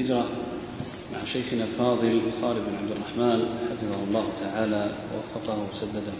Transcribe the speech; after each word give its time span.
الهجرة 0.00 0.26
مع 1.12 1.24
شيخنا 1.24 1.64
الفاضل 1.64 2.20
خالد 2.42 2.58
بن 2.58 2.74
عبد 2.76 2.90
الرحمن 2.90 3.46
حفظه 3.70 4.04
الله 4.08 4.26
تعالى 4.40 4.90
ووفقه 5.14 5.66
وسدده. 5.70 6.12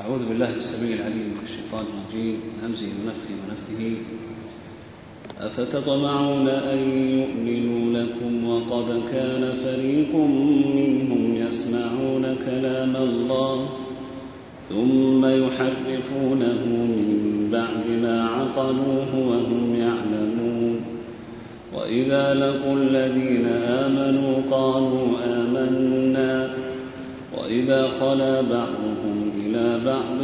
أعوذ 0.00 0.28
بالله 0.28 0.50
السميع 0.56 0.96
العليم 0.96 1.28
من 1.36 1.44
الشيطان 1.44 1.84
الرجيم 1.84 2.34
من 2.34 2.64
همزه 2.64 2.86
ونفخه 2.86 3.34
ونفثه. 3.48 3.96
أفتطمعون 5.40 6.48
أن 6.48 6.78
يؤمنوا 7.18 8.02
لكم 8.02 8.48
وقد 8.48 9.02
كان 9.12 9.54
فريق 9.64 10.14
منهم 10.14 11.36
يسمعون 11.36 12.36
كلام 12.46 12.96
الله 12.96 13.68
ثم 14.68 15.24
يحرفونه 15.24 16.62
من 16.66 17.48
بعد 17.52 17.86
ما 18.02 18.28
عقلوه 18.28 19.14
وهم 19.28 19.74
يعلمون. 19.74 20.37
وإذا 21.74 22.34
لقوا 22.34 22.76
الذين 22.76 23.46
آمنوا 23.68 24.34
قالوا 24.50 25.08
آمنا. 25.24 26.48
وإذا 27.38 27.88
خلا 28.00 28.40
بعضهم 28.40 29.30
إلى 29.46 29.78
بعض 29.86 30.20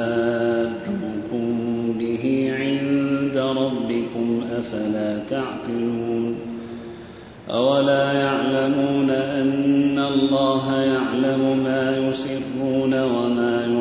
به 1.99 2.54
عند 2.60 3.38
ربكم 3.38 4.41
أفلا 4.58 5.23
تعقلون. 5.30 6.35
أولا 7.49 8.12
يعلمون 8.12 9.10
أن 9.10 9.99
الله 9.99 10.82
يعلم 10.82 11.63
ما 11.63 11.98
يسرون 11.98 13.04
وما 13.04 13.62
يعلنون 13.62 13.80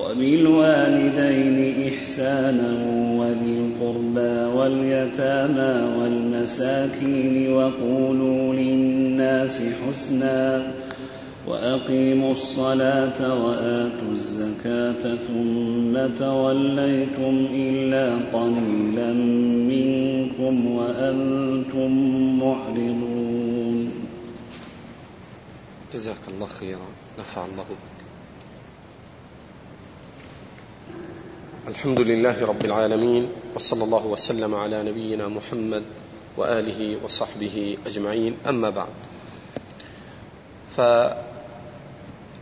وبالوالدين 0.00 1.88
إحسانا 1.88 2.70
وذي 3.20 3.54
القربى 3.58 4.56
واليتامى 4.56 5.74
والمساكين 5.98 7.52
وقولوا 7.52 8.54
للناس 8.54 9.62
حسنا 9.62 10.72
وأقيموا 11.46 12.32
الصلاة 12.32 13.44
وآتوا 13.44 14.12
الزكاة 14.12 15.16
ثم 15.16 16.14
توليتم 16.18 17.46
إلا 17.54 18.06
قليلا 18.32 19.12
منكم 19.72 20.66
وأنتم 20.66 21.90
معرضون. 22.38 23.90
جزاك 25.94 26.24
الله 26.28 26.46
خيرا. 26.46 26.88
نفع 27.18 27.44
الله. 27.44 27.62
بك 27.62 27.97
الحمد 31.68 32.00
لله 32.00 32.46
رب 32.46 32.64
العالمين 32.64 33.28
وصلى 33.54 33.84
الله 33.84 34.06
وسلم 34.06 34.54
على 34.54 34.82
نبينا 34.82 35.28
محمد 35.28 35.82
وآله 36.36 36.98
وصحبه 37.04 37.78
أجمعين. 37.86 38.36
أما 38.48 38.70
بعد 38.70 38.88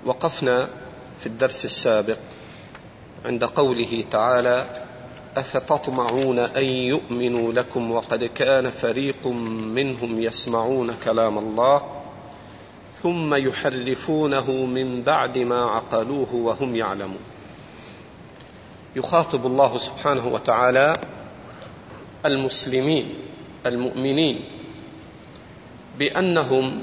فوقفنا 0.05 0.69
في 1.21 1.27
الدرس 1.27 1.65
السابق 1.65 2.19
عند 3.25 3.45
قوله 3.45 4.05
تعالى 4.11 4.67
أفتطمعون 5.37 6.39
أن 6.39 6.65
يؤمنوا 6.65 7.53
لكم 7.53 7.91
وقد 7.91 8.25
كان 8.25 8.71
فريق 8.71 9.27
منهم 9.67 10.21
يسمعون 10.21 10.95
كلام 11.05 11.39
الله 11.39 11.83
ثم 13.03 13.35
يحرفونه 13.35 14.51
من 14.51 15.03
بعد 15.03 15.39
ما 15.39 15.65
عقلوه 15.65 16.35
وهم 16.35 16.77
يعلمون. 16.77 17.36
يخاطب 18.97 19.47
الله 19.47 19.79
سبحانه 19.79 20.27
وتعالى 20.27 20.97
المسلمين 22.27 23.15
المؤمنين 23.67 24.41
بأنهم 25.99 26.81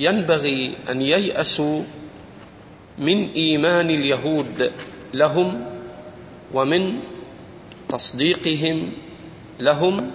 ينبغي 0.00 0.74
أن 0.90 1.02
ييأسوا 1.02 1.82
من 2.98 3.30
إيمان 3.30 3.90
اليهود 3.90 4.72
لهم 5.14 5.66
ومن 6.54 7.00
تصديقهم 7.88 8.92
لهم 9.60 10.10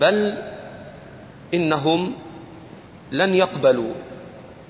بل 0.00 0.38
إنهم 1.54 2.12
لن 3.12 3.34
يقبلوا 3.34 3.94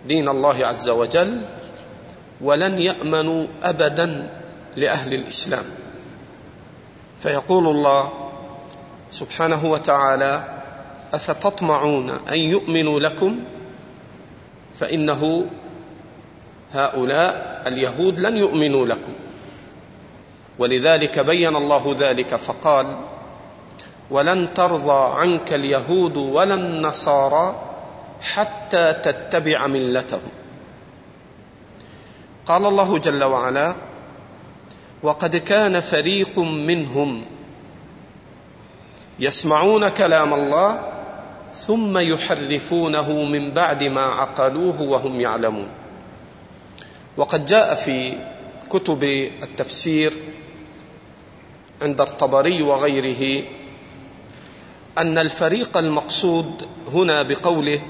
دين 0.08 0.28
الله 0.28 0.66
عز 0.66 0.88
وجل 0.88 1.40
ولن 2.42 2.78
يأمنوا 2.78 3.46
ابدا 3.62 4.28
لأهل 4.76 5.14
الإسلام. 5.14 5.64
فيقول 7.20 7.68
الله 7.68 8.10
سبحانه 9.10 9.70
وتعالى 9.70 10.44
أفتطمعون 11.12 12.10
أن 12.10 12.38
يؤمنوا 12.38 13.00
لكم؟ 13.00 13.38
فإنه 14.78 15.46
هؤلاء 16.72 17.62
اليهود 17.66 18.20
لن 18.20 18.36
يؤمنوا 18.36 18.86
لكم. 18.86 19.12
ولذلك 20.58 21.18
بين 21.18 21.56
الله 21.56 21.96
ذلك 21.98 22.34
فقال 22.34 22.96
ولن 24.10 24.54
ترضى 24.54 25.20
عنك 25.20 25.52
اليهود 25.52 26.16
ولا 26.16 26.54
النصارى 26.54 27.62
حتى 28.20 28.92
تتبع 28.92 29.66
ملتهم. 29.66 30.39
قال 32.50 32.66
الله 32.66 32.98
جل 32.98 33.24
وعلا 33.24 33.74
وقد 35.02 35.36
كان 35.36 35.80
فريق 35.80 36.38
منهم 36.38 37.24
يسمعون 39.18 39.88
كلام 39.88 40.34
الله 40.34 40.80
ثم 41.54 41.98
يحرفونه 41.98 43.24
من 43.24 43.50
بعد 43.50 43.84
ما 43.84 44.00
عقلوه 44.00 44.82
وهم 44.82 45.20
يعلمون. 45.20 45.68
وقد 47.16 47.46
جاء 47.46 47.74
في 47.74 48.18
كتب 48.70 49.04
التفسير 49.42 50.12
عند 51.82 52.00
الطبري 52.00 52.62
وغيره 52.62 53.44
أن 54.98 55.18
الفريق 55.18 55.78
المقصود 55.78 56.68
هنا 56.92 57.22
بقوله 57.22 57.80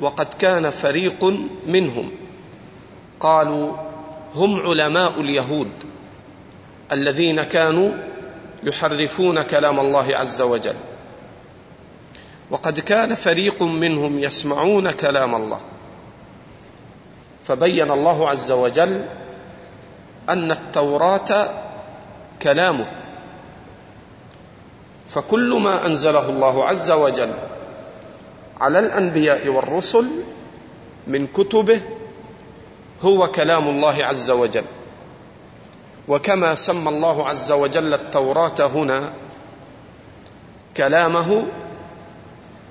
وقد 0.00 0.34
كان 0.34 0.70
فريق 0.70 1.24
منهم 1.66 2.10
قالوا 3.20 3.87
هم 4.34 4.66
علماء 4.66 5.20
اليهود 5.20 5.70
الذين 6.92 7.42
كانوا 7.42 7.90
يحرفون 8.62 9.42
كلام 9.42 9.80
الله 9.80 10.16
عز 10.16 10.42
وجل. 10.42 10.76
وقد 12.50 12.80
كان 12.80 13.14
فريق 13.14 13.62
منهم 13.62 14.18
يسمعون 14.18 14.90
كلام 14.90 15.34
الله. 15.34 15.60
فبين 17.44 17.90
الله 17.90 18.28
عز 18.28 18.52
وجل 18.52 19.04
أن 20.28 20.50
التوراة 20.50 21.50
كلامه. 22.42 22.86
فكل 25.08 25.54
ما 25.54 25.86
أنزله 25.86 26.30
الله 26.30 26.64
عز 26.64 26.90
وجل 26.90 27.32
على 28.60 28.78
الأنبياء 28.78 29.48
والرسل 29.48 30.06
من 31.06 31.26
كتبه 31.26 31.80
هو 33.02 33.26
كلام 33.26 33.68
الله 33.68 34.04
عز 34.04 34.30
وجل. 34.30 34.64
وكما 36.08 36.54
سمى 36.54 36.88
الله 36.88 37.28
عز 37.28 37.52
وجل 37.52 37.94
التوراة 37.94 38.66
هنا 38.66 39.12
كلامه 40.76 41.46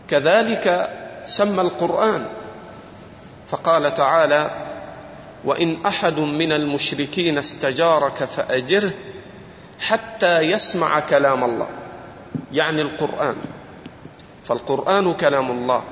كذلك 0.07 0.93
سمى 1.25 1.61
القرآن. 1.61 2.25
فقال 3.47 3.93
تعالى 3.93 4.51
وإن 5.45 5.77
أحد 5.85 6.19
من 6.19 6.51
المشركين 6.51 7.37
استجارك 7.37 8.23
فأجره 8.23 8.91
حتى 9.79 10.41
يسمع 10.41 10.99
كلام 10.99 11.43
الله. 11.43 11.67
يعني 12.53 12.81
القرآن. 12.81 13.35
فالقرآن 14.43 15.13
كلام 15.13 15.51
الله 15.51 15.83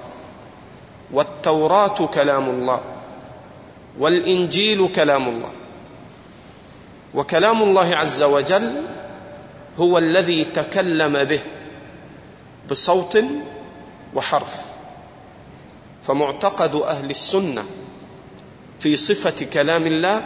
والتوراة 1.11 2.05
كلام 2.05 2.49
الله. 2.49 2.81
والإنجيل 3.99 4.89
كلام 4.95 5.27
الله. 5.29 5.51
وكلام 7.13 7.63
الله 7.63 7.95
عز 7.95 8.23
وجل 8.23 8.81
هو 9.77 9.97
الذي 9.97 10.43
تكلم 10.43 11.23
به 11.23 11.39
بصوت 12.71 13.23
وحرف. 14.15 14.65
فمعتقد 16.03 16.75
أهل 16.75 17.09
السنة 17.09 17.65
في 18.79 18.95
صفة 18.95 19.45
كلام 19.45 19.87
الله 19.87 20.23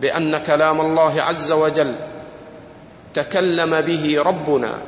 بأن 0.00 0.38
كلام 0.38 0.80
الله 0.80 1.22
عز 1.22 1.52
وجل 1.52 1.98
تكلم 3.14 3.80
به 3.80 4.22
ربنا 4.22 4.82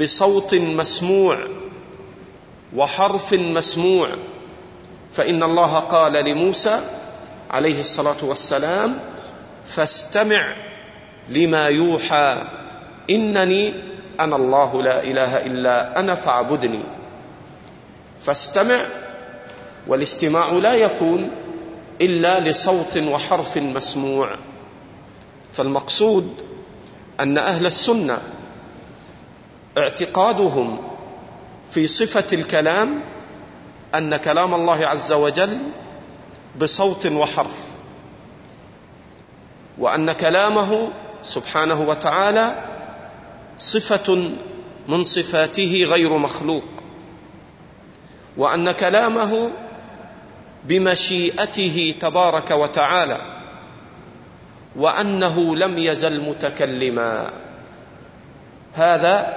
بصوت 0.00 0.54
مسموع 0.54 1.38
وحرف 2.76 3.34
مسموع 3.34 4.08
فإن 5.18 5.42
الله 5.42 5.74
قال 5.78 6.12
لموسى 6.12 6.80
عليه 7.50 7.80
الصلاة 7.80 8.16
والسلام 8.22 8.98
فاستمع 9.66 10.56
لما 11.28 11.66
يوحى 11.68 12.44
إنني 13.10 13.74
أنا 14.20 14.36
الله 14.36 14.82
لا 14.82 15.02
إله 15.02 15.46
إلا 15.46 16.00
أنا 16.00 16.14
فاعبدني. 16.14 16.82
فاستمع 18.20 18.86
والاستماع 19.86 20.50
لا 20.50 20.74
يكون 20.74 21.30
إلا 22.00 22.40
لصوت 22.50 22.96
وحرف 22.96 23.56
مسموع. 23.56 24.30
فالمقصود 25.52 26.34
أن 27.20 27.38
أهل 27.38 27.66
السنة 27.66 28.18
اعتقادهم 29.78 30.78
في 31.70 31.86
صفة 31.86 32.26
الكلام 32.32 33.00
أن 33.94 34.16
كلام 34.16 34.54
الله 34.54 34.86
عز 34.86 35.12
وجل 35.12 35.58
بصوت 36.60 37.06
وحرف 37.06 37.68
وأن 39.78 40.12
كلامه 40.12 40.92
سبحانه 41.22 41.80
وتعالى 41.80 42.64
صفة 43.58 44.30
من 44.88 45.04
صفاته 45.04 45.84
غير 45.88 46.18
مخلوق 46.18 46.64
وأن 48.36 48.72
كلامه 48.72 49.50
بمشيئته 50.64 51.94
تبارك 52.00 52.50
وتعالى 52.50 53.42
وأنه 54.76 55.56
لم 55.56 55.78
يزل 55.78 56.20
متكلما. 56.20 57.32
هذا 58.72 59.36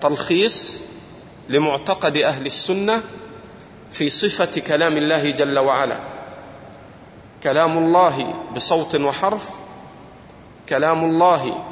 تلخيص 0.00 0.80
لمعتقد 1.48 2.16
أهل 2.16 2.46
السنة 2.46 3.02
في 3.94 4.10
صفة 4.10 4.60
كلام 4.60 4.96
الله 4.96 5.30
جل 5.30 5.58
وعلا. 5.58 6.00
كلام 7.42 7.78
الله 7.78 8.34
بصوت 8.56 8.94
وحرف 8.96 9.50
كلام 10.68 11.04
الله 11.04 11.64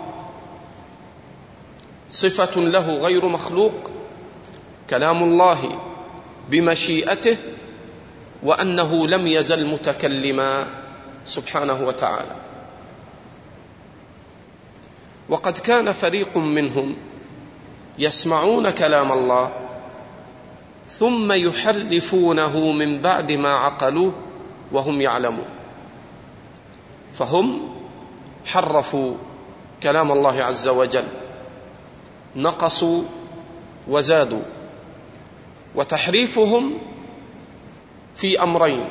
صفة 2.11 2.61
له 2.61 2.87
غير 2.99 3.27
مخلوق 3.27 3.73
كلام 4.91 5.23
الله 5.23 5.81
بمشيئته 6.51 7.37
وأنه 8.43 9.07
لم 9.07 9.27
يزل 9.27 9.67
متكلما 9.67 10.67
سبحانه 11.27 11.83
وتعالى. 11.83 12.37
وقد 15.29 15.59
كان 15.59 15.93
فريق 15.93 16.37
منهم 16.37 16.97
يسمعون 17.99 18.71
كلام 18.71 19.13
الله 19.13 19.62
ثم 20.87 21.33
يحرفونه 21.33 22.73
من 22.73 23.03
بعد 23.03 23.33
ما 23.33 23.53
عقلوه 23.55 24.15
وهم 24.73 25.01
يعلمون. 25.01 25.49
فهم 27.13 27.75
حرفوا 28.47 29.15
كلام 29.83 30.13
الله 30.13 30.45
عز 30.45 30.69
وجل 30.69 31.09
نقصوا 32.37 33.03
وزادوا 33.89 34.43
وتحريفهم 35.75 36.79
في 38.17 38.43
أمرين 38.43 38.89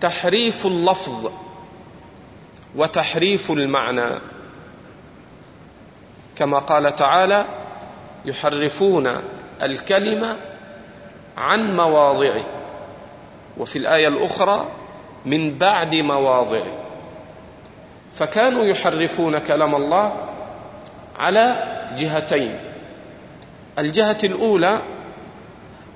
تحريف 0.00 0.66
اللفظ 0.66 1.32
وتحريف 2.76 3.50
المعنى. 3.50 4.10
كما 6.36 6.58
قال 6.58 6.96
تعالى 6.96 7.46
يحرفون 8.24 9.22
الكلمة 9.62 10.36
عن 11.36 11.76
مواضعه. 11.76 12.44
وفي 13.58 13.78
الآية 13.78 14.08
الأخرى 14.08 14.68
من 15.26 15.58
بعد 15.58 15.94
مواضعه. 15.94 16.72
فكانوا 18.14 18.64
يحرفون 18.64 19.38
كلام 19.38 19.74
الله 19.74 20.28
على 21.18 21.76
جهتين. 21.98 22.58
الجهة 23.78 24.18
الأولى 24.24 24.82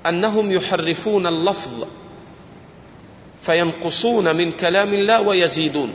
أنهم 0.05 0.51
يحرفون 0.51 1.27
اللفظ 1.27 1.85
فينقصون 3.41 4.35
من 4.35 4.51
كلام 4.51 4.93
الله 4.93 5.21
ويزيدون. 5.21 5.93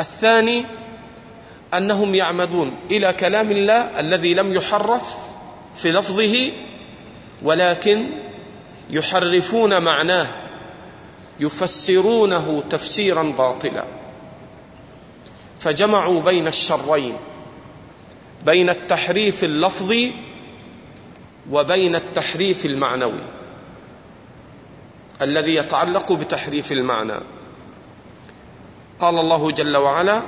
الثاني 0.00 0.64
أنهم 1.74 2.14
يعمدون 2.14 2.76
إلى 2.90 3.12
كلام 3.12 3.50
الله 3.50 4.00
الذي 4.00 4.34
لم 4.34 4.52
يحرف 4.52 5.29
في 5.76 5.92
لفظه 5.92 6.52
ولكن 7.42 8.06
يحرفون 8.90 9.82
معناه 9.82 10.26
يفسرونه 11.40 12.62
تفسيرا 12.70 13.22
باطلا. 13.22 13.86
فجمعوا 15.58 16.20
بين 16.20 16.46
الشرين 16.46 17.16
بين 18.46 18.70
التحريف 18.70 19.44
اللفظي 19.44 20.12
وبين 21.50 21.94
التحريف 21.94 22.66
المعنوي 22.66 23.24
الذي 25.22 25.54
يتعلق 25.54 26.12
بتحريف 26.12 26.72
المعنى. 26.72 27.20
قال 28.98 29.18
الله 29.18 29.50
جل 29.50 29.76
وعلا 29.76 30.22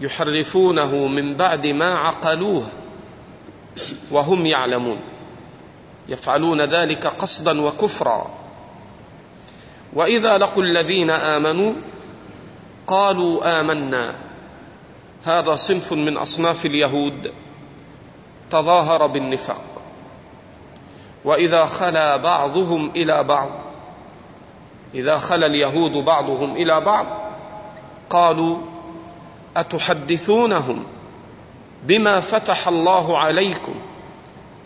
يحرفونه 0.00 1.06
من 1.06 1.34
بعد 1.34 1.66
ما 1.66 1.94
عقلوه. 1.94 2.68
وهم 4.10 4.46
يعلمون. 4.46 4.98
يفعلون 6.08 6.60
ذلك 6.60 7.06
قصدا 7.06 7.60
وكفرا. 7.60 8.30
وإذا 9.92 10.38
لقوا 10.38 10.62
الذين 10.62 11.10
آمنوا 11.10 11.72
قالوا 12.86 13.60
آمنا. 13.60 14.14
هذا 15.24 15.56
صنف 15.56 15.92
من 15.92 16.16
أصناف 16.16 16.66
اليهود. 16.66 17.32
تظاهر 18.50 19.06
بالنفاق. 19.06 19.64
وإذا 21.24 21.66
خلا 21.66 22.16
بعضهم 22.16 22.90
إلى 22.96 23.24
بعض. 23.24 23.50
إذا 24.94 25.18
خلا 25.18 25.46
اليهود 25.46 25.92
بعضهم 25.92 26.56
إلى 26.56 26.80
بعض. 26.80 27.06
قالوا 28.10 28.58
أتحدثونهم؟ 29.56 30.84
بما 31.86 32.20
فتح 32.20 32.68
الله 32.68 33.18
عليكم 33.18 33.74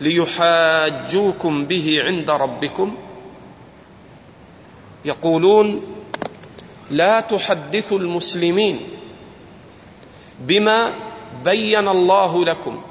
ليحاجوكم 0.01 1.65
به 1.65 2.03
عند 2.05 2.31
ربكم. 2.31 2.95
يقولون 5.05 5.83
لا 6.91 7.21
تحدثوا 7.21 7.99
المسلمين 7.99 8.81
بما 10.41 10.91
بين 11.45 11.89
الله 11.89 12.45
لكم 12.45 12.83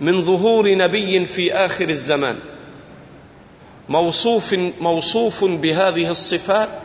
من 0.00 0.22
ظهور 0.22 0.74
نبي 0.74 1.24
في 1.24 1.52
آخر 1.54 1.88
الزمان. 1.88 2.38
موصوف 3.88 4.54
موصوف 4.80 5.44
بهذه 5.44 6.10
الصفات 6.10 6.82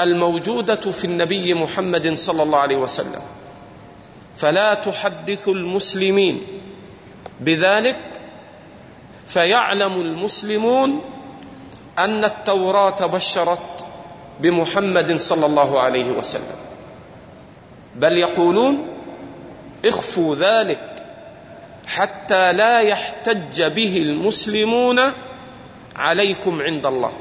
الموجودة 0.00 0.90
في 0.90 1.04
النبي 1.04 1.54
محمد 1.54 2.14
صلى 2.14 2.42
الله 2.42 2.58
عليه 2.58 2.76
وسلم. 2.76 3.22
فلا 4.36 4.74
تحدثوا 4.74 5.54
المسلمين. 5.54 6.42
بذلك 7.40 7.98
فيعلم 9.26 10.00
المسلمون 10.00 11.00
أن 11.98 12.24
التوراة 12.24 13.06
بشرت 13.06 13.86
بمحمد 14.40 15.16
صلى 15.16 15.46
الله 15.46 15.80
عليه 15.80 16.10
وسلم. 16.12 16.56
بل 17.96 18.18
يقولون 18.18 18.88
اخفوا 19.84 20.34
ذلك 20.34 21.04
حتى 21.86 22.52
لا 22.52 22.80
يحتج 22.80 23.62
به 23.62 24.02
المسلمون 24.02 25.00
عليكم 25.96 26.62
عند 26.62 26.86
الله. 26.86 27.12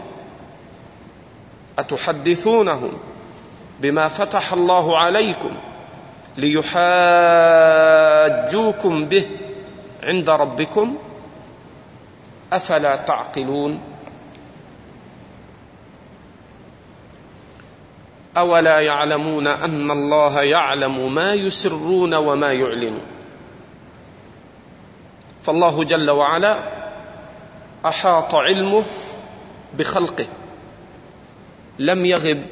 أتحدثونهم 1.80 2.98
بما 3.82 4.08
فتح 4.08 4.54
الله 4.54 4.98
عليكم؟ 4.98 5.52
ليحاجوكم 6.38 6.76
به 9.06 9.26
عند 10.04 10.30
ربكم 10.30 10.98
أفلا 12.54 12.96
تعقلون؟ 12.96 13.82
أولا 18.38 18.80
يعلمون 18.80 19.48
أن 19.48 19.92
الله 19.92 20.42
يعلم 20.42 21.14
ما 21.16 21.34
يسرون 21.34 22.14
وما 22.14 22.54
يعلنون. 22.54 23.02
فالله 25.44 25.84
جل 25.84 26.10
وعلا 26.10 26.64
أحاط 27.86 28.36
علمه 28.36 28.84
بخلقه. 29.78 30.26
لم 31.80 32.06
يغب 32.06 32.46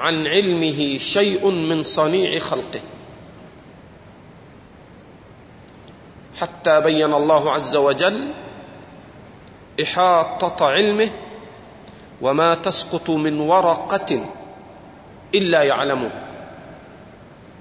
عن 0.00 0.26
علمه 0.26 0.98
شيء 0.98 1.50
من 1.50 1.82
صنيع 1.82 2.38
خلقه. 2.38 2.80
حتى 6.40 6.80
بين 6.80 7.14
الله 7.14 7.52
عز 7.52 7.76
وجل 7.76 8.28
إحاطة 9.82 10.66
علمه 10.66 11.10
وما 12.20 12.54
تسقط 12.54 13.10
من 13.10 13.40
ورقة 13.40 14.24
إلا 15.34 15.62
يعلمها. 15.62 16.26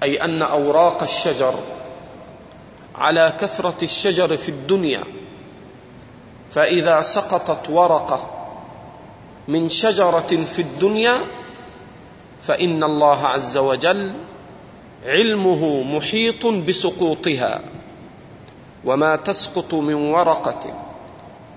أي 0.03 0.23
أن 0.23 0.41
أوراق 0.41 1.03
الشجر 1.03 1.53
على 2.95 3.33
كثرة 3.41 3.83
الشجر 3.83 4.37
في 4.37 4.49
الدنيا 4.49 5.03
فإذا 6.49 7.01
سقطت 7.01 7.69
ورقة 7.69 8.29
من 9.47 9.69
شجرة 9.69 10.43
في 10.45 10.61
الدنيا 10.61 11.15
فإن 12.49 12.83
الله 12.83 13.27
عز 13.27 13.57
وجل 13.57 14.11
علمه 15.05 15.83
محيط 15.83 16.45
بسقوطها 16.45 17.61
وما 18.85 19.15
تسقط 19.15 19.73
من 19.73 19.93
ورقة 19.93 20.73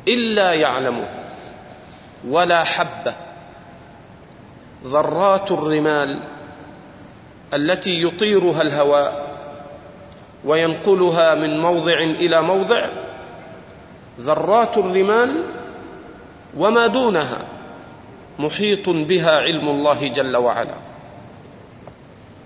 إلا 0.09 0.55
يعلمها 0.55 1.25
ولا 2.29 2.65
حبة. 2.65 3.15
ذرات 4.85 5.51
الرمال 5.53 6.19
التي 7.55 8.03
يطيرها 8.03 8.63
الهواء 8.63 9.37
وينقلها 10.45 11.35
من 11.35 11.61
موضع 11.61 11.99
إلى 12.01 12.43
موضع. 12.43 12.89
ذرات 14.21 14.79
الرمال 14.79 15.45
وما 16.57 16.87
دونها 16.87 17.52
محيط 18.43 18.89
بها 18.89 19.35
علم 19.47 19.69
الله 19.69 20.09
جل 20.09 20.37
وعلا. 20.37 20.75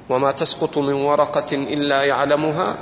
وما 0.08 0.30
تسقط 0.32 0.78
من 0.78 0.92
ورقة 0.92 1.52
إلا 1.52 2.04
يعلمها 2.04 2.78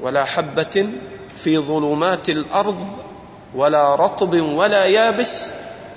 ولا 0.00 0.24
حبة 0.24 0.88
في 1.36 1.58
ظلمات 1.58 2.28
الأرض 2.28 2.80
ولا 3.54 3.94
رطب 3.94 4.40
ولا 4.40 4.84
يابس 4.84 5.52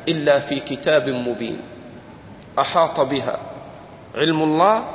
إلا 0.08 0.40
في 0.40 0.60
كتاب 0.60 1.10
مبين. 1.10 1.62
أحاط 2.60 3.00
بها 3.00 3.40
علم 4.16 4.44
الله 4.44 4.86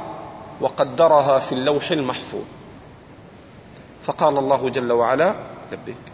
وقدرها 0.60 1.38
في 1.38 1.52
اللوح 1.52 1.90
المحفوظ. 1.90 2.44
فقال 4.02 4.38
الله 4.38 4.68
جل 4.68 4.92
وعلا 4.92 5.34
لبيك. 5.72 6.04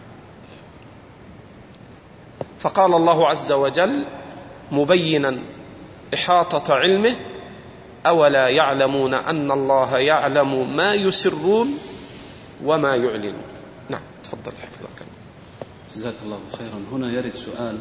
فقال 2.59 2.93
الله 2.93 3.27
عز 3.29 3.51
وجل 3.51 4.03
مبينا 4.73 5.37
إحاطة 6.13 6.73
علمه 6.73 7.15
أولا 8.07 8.49
يعلمون 8.49 9.13
أن 9.13 9.51
الله 9.51 9.97
يعلم 9.97 10.75
ما 10.75 10.93
يسرون 10.93 11.67
وما 12.65 12.95
يعلنون. 12.95 13.43
نعم 13.89 14.01
تفضل 14.23 14.51
حفظك. 14.51 14.97
جزاك 15.95 16.13
الله 16.25 16.39
خيرا. 16.57 16.79
هنا 16.91 17.11
يرد 17.11 17.33
سؤال. 17.33 17.77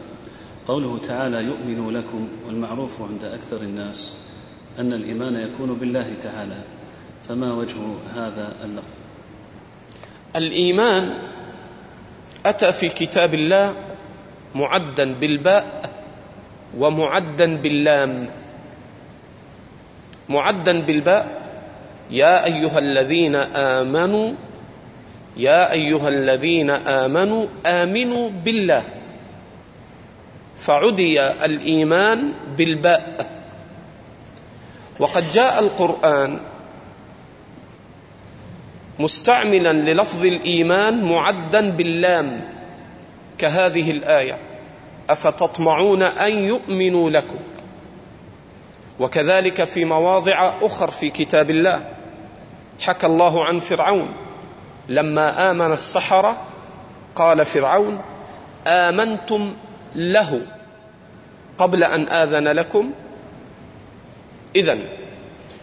قوله 0.68 0.98
تعالى 0.98 1.36
يؤمن 1.36 1.90
لكم 1.90 2.28
والمعروف 2.46 3.02
عند 3.02 3.24
أكثر 3.24 3.56
الناس 3.56 4.12
أن 4.78 4.92
الإيمان 4.92 5.34
يكون 5.34 5.74
بالله 5.74 6.14
تعالى. 6.22 6.62
فما 7.28 7.52
وجه 7.52 7.76
هذا 8.14 8.52
اللفظ؟ 8.64 8.96
الإيمان 10.36 11.18
أتى 12.46 12.72
في 12.72 12.88
كتاب 12.88 13.34
الله 13.34 13.74
معدا 14.54 15.14
بالباء 15.14 15.91
ومعدا 16.78 17.56
باللام. 17.56 18.28
معدا 20.28 20.80
بالباء. 20.80 21.42
يا 22.10 22.44
أيها 22.44 22.78
الذين 22.78 23.34
آمنوا 23.34 24.32
يا 25.36 25.72
أيها 25.72 26.08
الذين 26.08 26.70
آمنوا 26.70 27.46
آمنوا 27.66 28.30
بالله. 28.30 28.82
فعدي 30.56 31.20
الإيمان 31.20 32.32
بالباء. 32.56 33.30
وقد 34.98 35.30
جاء 35.30 35.60
القرآن 35.60 36.38
مستعملا 38.98 39.72
للفظ 39.72 40.24
الإيمان 40.24 41.04
معدا 41.04 41.70
باللام 41.70 42.40
كهذه 43.38 43.90
الآية. 43.90 44.51
أفتطمعون 45.10 46.02
أن 46.02 46.32
يؤمنوا 46.32 47.10
لكم؟ 47.10 47.38
وكذلك 49.00 49.64
في 49.64 49.84
مواضع 49.84 50.54
أخر 50.62 50.90
في 50.90 51.10
كتاب 51.10 51.50
الله. 51.50 51.84
حكى 52.80 53.06
الله 53.06 53.44
عن 53.44 53.58
فرعون. 53.58 54.08
لما 54.88 55.50
آمن 55.50 55.72
السحرة 55.72 56.36
قال 57.16 57.46
فرعون 57.46 58.00
آمنتم 58.66 59.54
له 59.94 60.42
قبل 61.58 61.84
أن 61.84 62.08
آذن 62.08 62.48
لكم؟ 62.48 62.90
اذا 64.56 64.78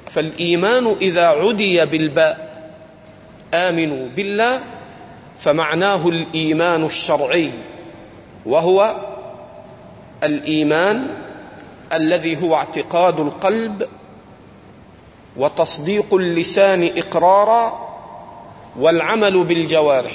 فالإيمان 0.07 0.95
إذا 1.01 1.27
عدي 1.27 1.85
بالباء 1.85 2.49
آمنوا 3.53 4.07
بالله 4.15 4.61
فمعناه 5.37 6.09
الإيمان 6.09 6.85
الشرعي 6.85 7.51
وهو 8.45 8.95
الإيمان 10.23 11.07
الذي 11.93 12.41
هو 12.43 12.55
اعتقاد 12.55 13.19
القلب 13.19 13.87
وتصديق 15.37 16.13
اللسان 16.13 16.91
إقرارا 16.97 17.89
والعمل 18.79 19.43
بالجوارح. 19.43 20.11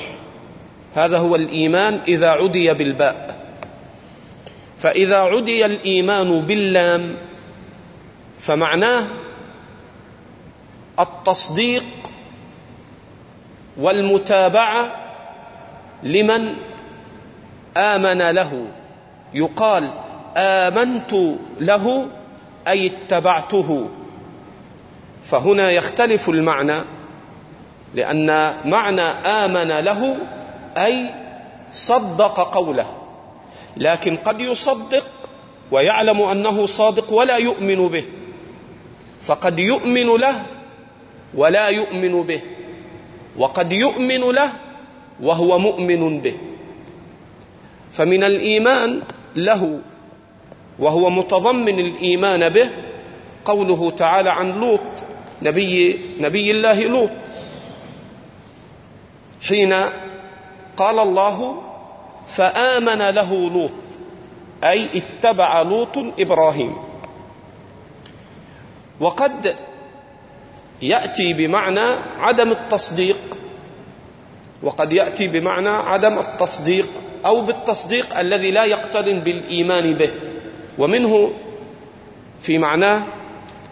هذا 0.95 1.19
هو 1.19 1.37
الإيمان 1.37 2.01
إذا 2.09 2.31
عدي 2.31 2.75
بالباء. 2.75 3.39
فإذا 4.79 5.17
عدي 5.17 5.67
الإيمان 5.67 6.41
باللام 6.41 7.17
فمعناه 8.39 9.05
التصديق 11.01 11.87
والمتابعة 13.77 14.93
لمن 16.03 16.55
آمن 17.77 18.31
له. 18.31 18.67
يقال 19.35 19.91
آمنت 20.37 21.13
له 21.61 22.09
أي 22.69 22.87
اتبعته. 22.87 23.89
فهنا 25.25 25.71
يختلف 25.71 26.29
المعنى 26.29 26.79
لأن 27.95 28.27
معنى 28.65 29.01
آمن 29.27 29.69
له 29.69 30.17
أي 30.77 31.07
صدق 31.71 32.41
قوله. 32.41 32.97
لكن 33.77 34.17
قد 34.17 34.41
يصدق 34.41 35.07
ويعلم 35.71 36.23
أنه 36.23 36.67
صادق 36.67 37.13
ولا 37.13 37.37
يؤمن 37.37 37.89
به. 37.89 38.05
فقد 39.21 39.59
يؤمن 39.59 40.17
له 40.17 40.43
ولا 41.35 41.69
يؤمن 41.69 42.23
به. 42.23 42.41
وقد 43.37 43.73
يؤمن 43.73 44.21
له 44.21 44.53
وهو 45.23 45.59
مؤمن 45.59 46.21
به. 46.21 46.35
فمن 47.93 48.25
الإيمان 48.25 49.03
له 49.37 49.81
وهو 50.79 51.11
متضمن 51.11 51.81
الإيمان 51.81 52.49
به 52.49 52.71
قوله 53.45 53.91
تعالى 53.91 54.31
عن 54.31 54.61
لوط 54.61 55.05
نبي 55.43 56.01
نبي 56.21 56.51
الله 56.51 56.81
لوط. 56.83 57.11
حين 59.49 59.75
قال 60.77 60.99
الله 60.99 61.63
فآمن 62.29 62.99
له 62.99 63.51
لوط 63.51 63.71
أي 64.65 64.89
اتبع 64.95 65.63
لوط 65.63 65.99
إبراهيم. 66.19 66.77
وقد 69.01 69.57
يأتي 70.83 71.33
بمعنى 71.33 71.87
عدم 72.19 72.53
التصديق 72.53 73.21
وقد 74.63 74.93
يأتي 74.93 75.29
بمعنى 75.29 75.69
عدم 75.69 76.19
التصديق. 76.19 76.89
أو 77.27 77.41
بالتصديق 77.41 78.19
الذي 78.19 78.51
لا 78.51 78.65
يقترن 78.65 79.21
بالإيمان 79.21 79.95
به. 79.95 80.11
ومنه 80.79 81.33
في 82.43 82.59
معناه 82.59 83.07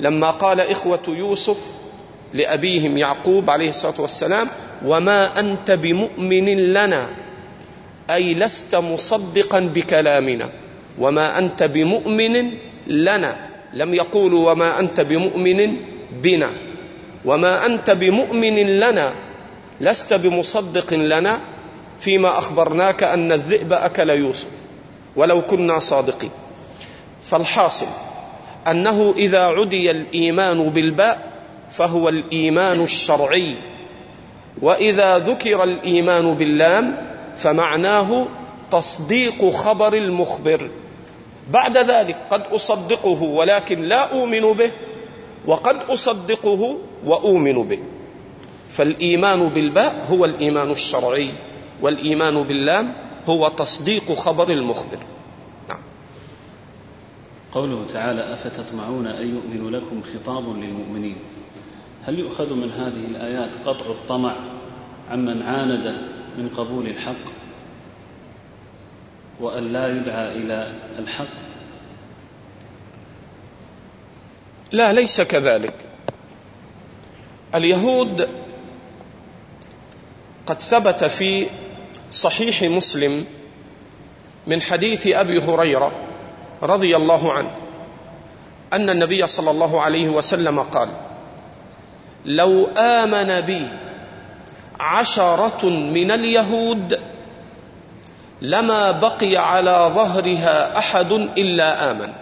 لما 0.01 0.31
قال 0.31 0.61
إخوة 0.61 1.03
يوسف 1.09 1.59
لأبيهم 2.35 2.99
يعقوب 2.99 3.51
عليه 3.51 3.69
الصلاة 3.69 4.01
والسلام 4.01 4.49
وما 4.85 5.41
أنت 5.41 5.71
بمؤمن 5.71 6.73
لنا 6.73 7.09
أي 8.11 8.35
لست 8.35 8.75
مصدقا 8.75 9.61
بكلامنا. 9.61 10.49
وما 10.99 11.39
أنت 11.39 11.63
بمؤمن 11.63 12.51
لنا 12.87 13.49
لم 13.75 13.95
يقولوا 13.95 14.53
وما 14.53 14.81
أنت 14.81 15.01
بمؤمن 15.01 15.77
بنا. 16.23 16.51
وما 17.25 17.67
أنت 17.67 17.91
بمؤمن 17.91 18.57
لنا 18.81 19.13
لست 19.81 20.15
بمصدق 20.15 20.95
لنا 20.95 21.41
فيما 22.03 22.39
أخبرناك 22.39 23.03
أن 23.03 23.33
الذئب 23.33 23.73
أكل 23.73 24.11
يوسف 24.11 24.49
ولو 25.17 25.43
كنا 25.43 25.79
صادقين. 25.79 26.31
فالحاصل 27.23 27.87
أنه 28.67 29.15
إذا 29.17 29.43
عدي 29.43 29.91
الإيمان 29.91 30.71
بالباء 30.71 31.33
فهو 31.71 32.09
الإيمان 32.09 32.81
الشرعي 32.81 33.55
وإذا 34.63 35.19
ذكر 35.19 35.63
الإيمان 35.63 36.35
باللام 36.35 36.97
فمعناه 37.37 38.27
تصديق 38.71 39.51
خبر 39.51 39.95
المخبر. 39.95 40.71
بعد 41.51 41.79
ذلك 41.79 42.19
قد 42.31 42.43
أصدقه 42.53 43.23
ولكن 43.23 43.83
لا 43.83 44.13
أؤمن 44.13 44.53
به 44.53 44.71
وقد 45.47 45.77
أصدقه 45.91 46.79
وأؤمن 47.07 47.63
به. 47.63 47.79
فالإيمان 48.69 49.49
بالباء 49.49 50.07
هو 50.11 50.25
الإيمان 50.25 50.71
الشرعي. 50.71 51.31
والإيمان 51.83 52.43
باللام 52.43 52.95
هو 53.27 53.49
تصديق 53.49 54.13
خبر 54.13 54.51
المخبر. 54.51 54.99
نعم. 55.69 55.81
قوله 57.53 57.87
تعالى 57.93 58.33
أفتطمعون 58.33 59.07
أن 59.07 59.35
يؤمنوا 59.35 59.71
لكم 59.71 60.03
خطاب 60.03 60.57
للمؤمنين؟ 60.57 61.17
هل 62.05 62.19
يؤخذ 62.19 62.55
من 62.55 62.71
هذه 62.71 63.07
الآيات 63.11 63.51
قطع 63.67 63.87
الطمع 63.87 64.37
عمن 65.11 65.43
عاند 65.43 65.97
من 66.39 66.49
قبول 66.49 66.87
الحق 66.87 67.25
وأن 69.41 69.73
لا 69.73 69.97
يدعى 69.97 70.33
إلى 70.43 70.73
الحق؟ 70.99 71.43
لا 74.73 74.93
ليس 74.93 75.21
كذلك. 75.21 75.75
اليهود 77.55 78.29
قد 80.47 80.61
ثبت 80.61 81.05
في 81.05 81.49
صحيح 82.13 82.63
مسلم 82.63 83.25
من 84.47 84.63
حديث 84.63 85.07
أبي 85.07 85.39
هريرة 85.39 85.93
رضي 86.63 86.97
الله 86.97 87.33
عنه 87.33 87.51
أن 88.73 88.91
النبي 88.91 89.27
صلى 89.27 89.51
الله 89.51 89.81
عليه 89.81 90.09
وسلم 90.09 90.61
قال 90.61 90.89
لو 92.25 92.67
آمن 92.77 93.41
بي 93.41 93.69
عشرة 94.81 95.69
من 95.69 96.11
اليهود 96.11 97.01
لما 98.43 98.91
بقي 98.91 99.37
على 99.37 99.91
ظهرها 99.95 100.79
أحد 100.79 101.13
إلا 101.13 101.91
آمن. 101.91 102.13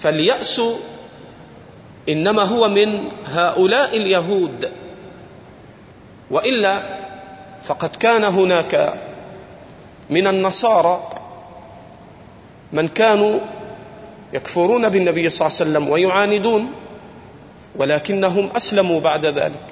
فاليأس 0.00 0.60
إنما 2.08 2.42
هو 2.42 2.68
من 2.68 3.08
هؤلاء 3.24 3.96
اليهود 3.96 4.72
وإلا 6.30 7.00
فقد 7.62 7.96
كان 7.96 8.24
هناك 8.24 8.94
من 10.10 10.26
النصارى 10.26 11.08
من 12.72 12.88
كانوا 12.88 13.40
يكفرون 14.32 14.88
بالنبي 14.88 15.30
صلى 15.30 15.46
الله 15.48 15.58
عليه 15.60 15.70
وسلم 15.70 15.90
ويعاندون 15.92 16.72
ولكنهم 17.76 18.48
أسلموا 18.56 19.00
بعد 19.00 19.26
ذلك. 19.26 19.64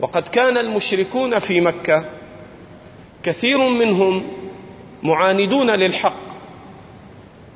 وقد 0.00 0.28
كان 0.28 0.58
المشركون 0.58 1.38
في 1.38 1.60
مكة 1.60 2.04
كثير 3.22 3.58
منهم 3.58 4.26
معاندون 5.02 5.70
للحق 5.70 6.20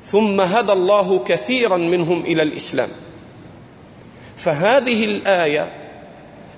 ثم 0.01 0.41
هدى 0.41 0.71
الله 0.73 1.23
كثيرا 1.23 1.77
منهم 1.77 2.21
إلى 2.21 2.41
الإسلام. 2.41 2.89
فهذه 4.37 5.05
الآية 5.05 5.73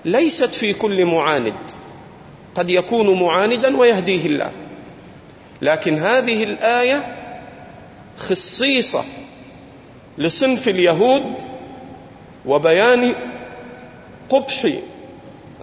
ليست 0.05 0.53
في 0.53 0.73
كل 0.73 1.05
معاند. 1.05 1.53
قد 2.57 2.69
يكون 2.69 3.23
معاندا 3.23 3.77
ويهديه 3.77 4.25
الله. 4.25 4.51
لكن 5.61 5.97
هذه 5.97 6.43
الآية 6.43 7.15
خصيصة 8.17 9.03
لصنف 10.17 10.67
اليهود 10.67 11.33
وبيان 12.45 13.13
قبح 14.29 14.67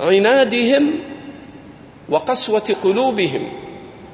عنادهم 0.00 0.90
وقسوة 2.08 2.76
قلوبهم. 2.82 3.48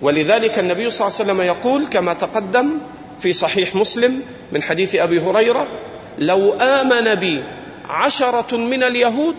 ولذلك 0.02 0.58
النبي 0.58 0.90
صلى 0.90 1.08
الله 1.08 1.18
عليه 1.20 1.32
وسلم 1.32 1.40
يقول 1.40 1.86
كما 1.86 2.12
تقدم 2.12 2.70
في 3.20 3.32
صحيح 3.32 3.74
مسلم 3.76 4.20
من 4.52 4.62
حديث 4.62 4.94
أبي 4.94 5.20
هريرة 5.20 5.68
لو 6.18 6.52
آمن 6.52 7.14
بي 7.14 7.42
عشرة 7.88 8.56
من 8.56 8.82
اليهود 8.82 9.36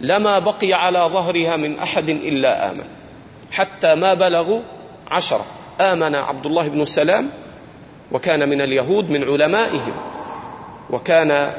لما 0.00 0.38
بقي 0.38 0.72
على 0.72 0.98
ظهرها 0.98 1.56
من 1.56 1.78
أحد 1.78 2.08
إلا 2.08 2.70
آمن. 2.70 2.84
حتى 3.50 3.94
ما 3.94 4.14
بلغوا 4.14 4.60
عشره 5.10 5.44
آمن 5.80 6.14
عبد 6.14 6.46
الله 6.46 6.68
بن 6.68 6.86
سلام 6.86 7.30
وكان 8.12 8.48
من 8.48 8.60
اليهود 8.60 9.10
من 9.10 9.24
علمائهم. 9.24 9.94
وكان 10.90 11.52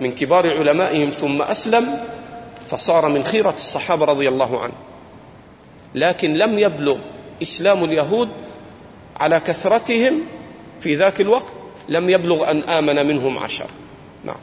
من 0.00 0.14
كبار 0.14 0.58
علمائهم 0.58 1.10
ثم 1.10 1.42
أسلم 1.42 1.98
فصار 2.66 3.08
من 3.08 3.24
خيرة 3.24 3.54
الصحابة 3.54 4.04
رضي 4.04 4.28
الله 4.28 4.60
عنه. 4.60 4.74
لكن 5.94 6.34
لم 6.34 6.58
يبلغ 6.58 6.96
إسلام 7.42 7.84
اليهود 7.84 8.28
على 9.16 9.40
كثرتهم 9.40 10.20
في 10.80 10.96
ذاك 10.96 11.20
الوقت 11.20 11.52
لم 11.88 12.10
يبلغ 12.10 12.50
أن 12.50 12.62
آمن 12.62 13.06
منهم 13.06 13.38
عشر. 13.38 13.66
نعم. 14.24 14.36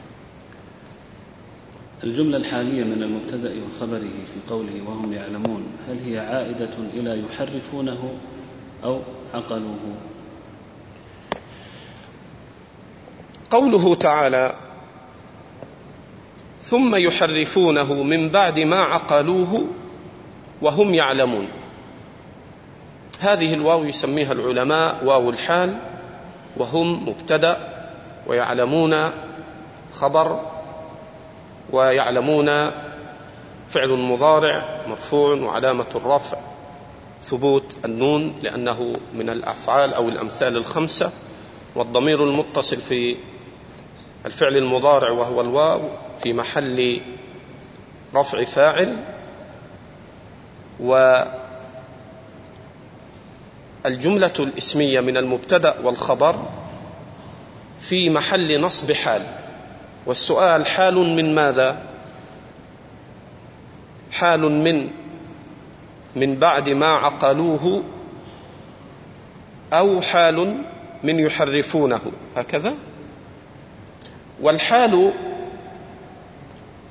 الجملة 2.04 2.36
الحالية 2.36 2.84
من 2.84 3.02
المبتدأ 3.02 3.54
وخبره 3.64 4.00
في 4.00 4.50
قوله 4.50 4.82
وهم 4.86 5.12
يعلمون 5.12 5.66
هل 5.88 5.98
هي 5.98 6.18
عائدة 6.18 6.70
إلى 6.94 7.22
يحرفونه 7.24 8.14
أو 8.84 9.00
عقلوه؟ 9.34 9.94
قوله 13.50 13.94
تعالى 13.94 14.54
ثم 16.62 16.94
يحرفونه 16.94 18.02
من 18.02 18.28
بعد 18.28 18.60
ما 18.60 18.80
عقلوه 18.80 19.64
وهم 20.62 20.94
يعلمون 20.94 21.48
هذه 23.20 23.54
الواو 23.54 23.84
يسميها 23.84 24.32
العلماء 24.32 25.04
واو 25.04 25.30
الحال 25.30 25.78
وهم 26.56 27.08
مبتدأ 27.08 27.68
ويعلمون 28.26 29.10
خبر 29.92 30.51
ويعلمون 31.72 32.70
فعل 33.70 33.88
مضارع 33.88 34.80
مرفوع 34.88 35.34
وعلامة 35.34 35.86
الرفع 35.94 36.38
ثبوت 37.22 37.76
النون 37.84 38.34
لأنه 38.42 38.92
من 39.14 39.30
الأفعال 39.30 39.94
أو 39.94 40.08
الأمثال 40.08 40.56
الخمسة 40.56 41.10
والضمير 41.74 42.24
المتصل 42.24 42.76
في 42.76 43.16
الفعل 44.26 44.56
المضارع 44.56 45.10
وهو 45.10 45.40
الواو 45.40 45.88
في 46.22 46.32
محل 46.32 47.00
رفع 48.14 48.44
فاعل 48.44 48.96
والجملة 53.84 54.32
الاسمية 54.38 55.00
من 55.00 55.16
المبتدأ 55.16 55.80
والخبر 55.82 56.36
في 57.80 58.10
محل 58.10 58.60
نصب 58.60 58.92
حال. 58.92 59.22
والسؤال 60.06 60.66
حال 60.66 60.94
من 60.94 61.34
ماذا؟ 61.34 61.82
حال 64.12 64.40
من 64.40 64.90
من 66.16 66.36
بعد 66.38 66.68
ما 66.68 66.86
عقلوه 66.86 67.82
أو 69.72 70.00
حال 70.00 70.56
من 71.02 71.18
يحرفونه 71.18 72.00
هكذا؟ 72.36 72.74
والحال 74.40 75.12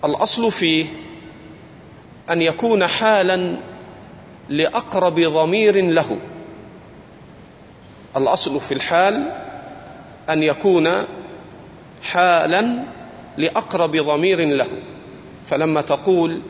الأصل 0.06 0.52
فيه 0.52 0.86
أن 2.30 2.42
يكون 2.42 2.88
حالا 2.88 3.56
لأقرب 4.50 5.20
ضمير 5.20 5.86
له. 5.86 6.18
الأصل 8.18 8.62
في 8.62 8.74
الحال 8.74 9.32
أن 10.30 10.44
يكون 10.44 10.90
حالا 12.04 12.84
لأقرب 13.38 13.98
ضمير 13.98 14.40
له. 14.48 14.68
فلما 15.46 15.82
تقول 15.82 16.42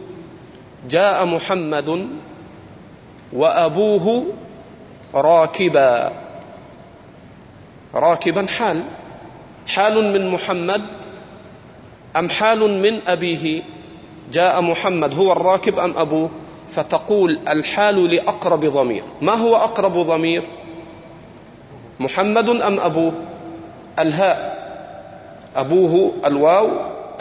جاء 0.89 1.25
محمد 1.25 2.07
وأبوه 3.33 4.25
راكبا. 5.15 6.11
راكبا 7.95 8.45
حال. 8.47 8.83
حال 9.67 10.13
من 10.13 10.27
محمد 10.29 10.85
أم 12.17 12.29
حال 12.29 12.59
من 12.81 12.99
أبيه؟ 13.07 13.63
جاء 14.31 14.61
محمد 14.61 15.13
هو 15.13 15.31
الراكب 15.31 15.79
أم 15.79 15.93
أبوه؟ 15.97 16.29
فتقول 16.69 17.39
الحال 17.47 18.15
لأقرب 18.15 18.65
ضمير. 18.65 19.03
ما 19.21 19.33
هو 19.33 19.55
أقرب 19.55 19.97
ضمير؟ 19.97 20.43
محمد 21.99 22.49
أم 22.49 22.79
أبوه؟ 22.79 23.13
الهاء. 23.99 24.60
أبوه 25.55 26.13
الواو 26.25 26.69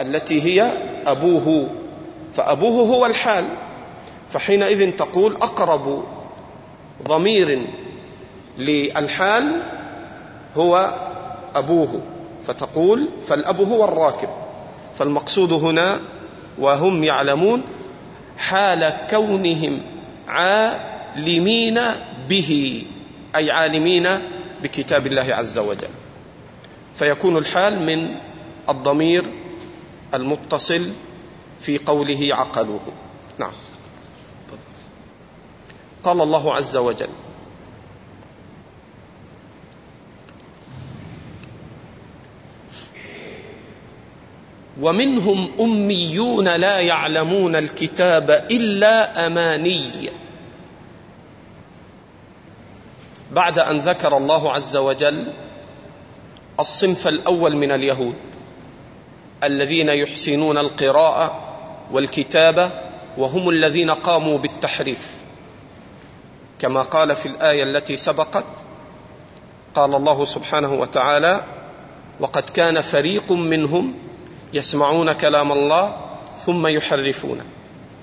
التي 0.01 0.41
هي 0.41 0.61
أبوه. 1.05 1.69
فأبوه 2.33 2.95
هو 2.95 3.05
الحال. 3.05 3.45
فحينئذ 4.29 4.91
تقول 4.91 5.33
أقرب 5.33 6.03
ضمير 7.07 7.61
للحال 8.57 9.61
هو 10.57 10.93
أبوه. 11.55 12.01
فتقول 12.43 13.09
فالأب 13.27 13.61
هو 13.61 13.85
الراكب. 13.85 14.29
فالمقصود 14.97 15.53
هنا 15.53 15.99
وهم 16.59 17.03
يعلمون 17.03 17.61
حال 18.37 18.93
كونهم 19.09 19.81
عالمين 20.27 21.79
به 22.29 22.83
أي 23.35 23.51
عالمين 23.51 24.07
بكتاب 24.63 25.07
الله 25.07 25.33
عز 25.33 25.57
وجل. 25.59 25.87
فيكون 27.01 27.37
الحال 27.37 27.85
من 27.85 28.15
الضمير 28.69 29.23
المتصل 30.13 30.91
في 31.59 31.77
قوله 31.77 32.29
عقلوه. 32.31 32.79
نعم. 33.37 33.51
قال 36.03 36.21
الله 36.21 36.55
عز 36.55 36.77
وجل 36.77 37.09
ومنهم 44.81 45.51
أميون 45.59 46.47
لا 46.47 46.79
يعلمون 46.79 47.55
الكتاب 47.55 48.29
إلا 48.51 49.27
أماني. 49.27 50.09
بعد 53.31 53.59
أن 53.59 53.79
ذكر 53.79 54.17
الله 54.17 54.51
عز 54.51 54.77
وجل 54.77 55.27
الصنف 56.61 57.07
الأول 57.07 57.55
من 57.55 57.71
اليهود 57.71 58.15
الذين 59.43 59.89
يحسنون 59.89 60.57
القراءة 60.57 61.55
والكتابه 61.91 62.71
وهم 63.17 63.49
الذين 63.49 63.91
قاموا 63.91 64.37
بالتحريف. 64.37 65.11
كما 66.59 66.81
قال 66.81 67.15
في 67.15 67.25
الآية 67.25 67.63
التي 67.63 67.97
سبقت 67.97 68.45
قال 69.75 69.95
الله 69.95 70.25
سبحانه 70.25 70.73
وتعالى 70.73 71.43
وقد 72.19 72.49
كان 72.49 72.81
فريق 72.81 73.31
منهم 73.31 73.93
يسمعون 74.53 75.11
كلام 75.11 75.51
الله 75.51 75.95
ثم 76.45 76.67
يحرفونه 76.67 77.45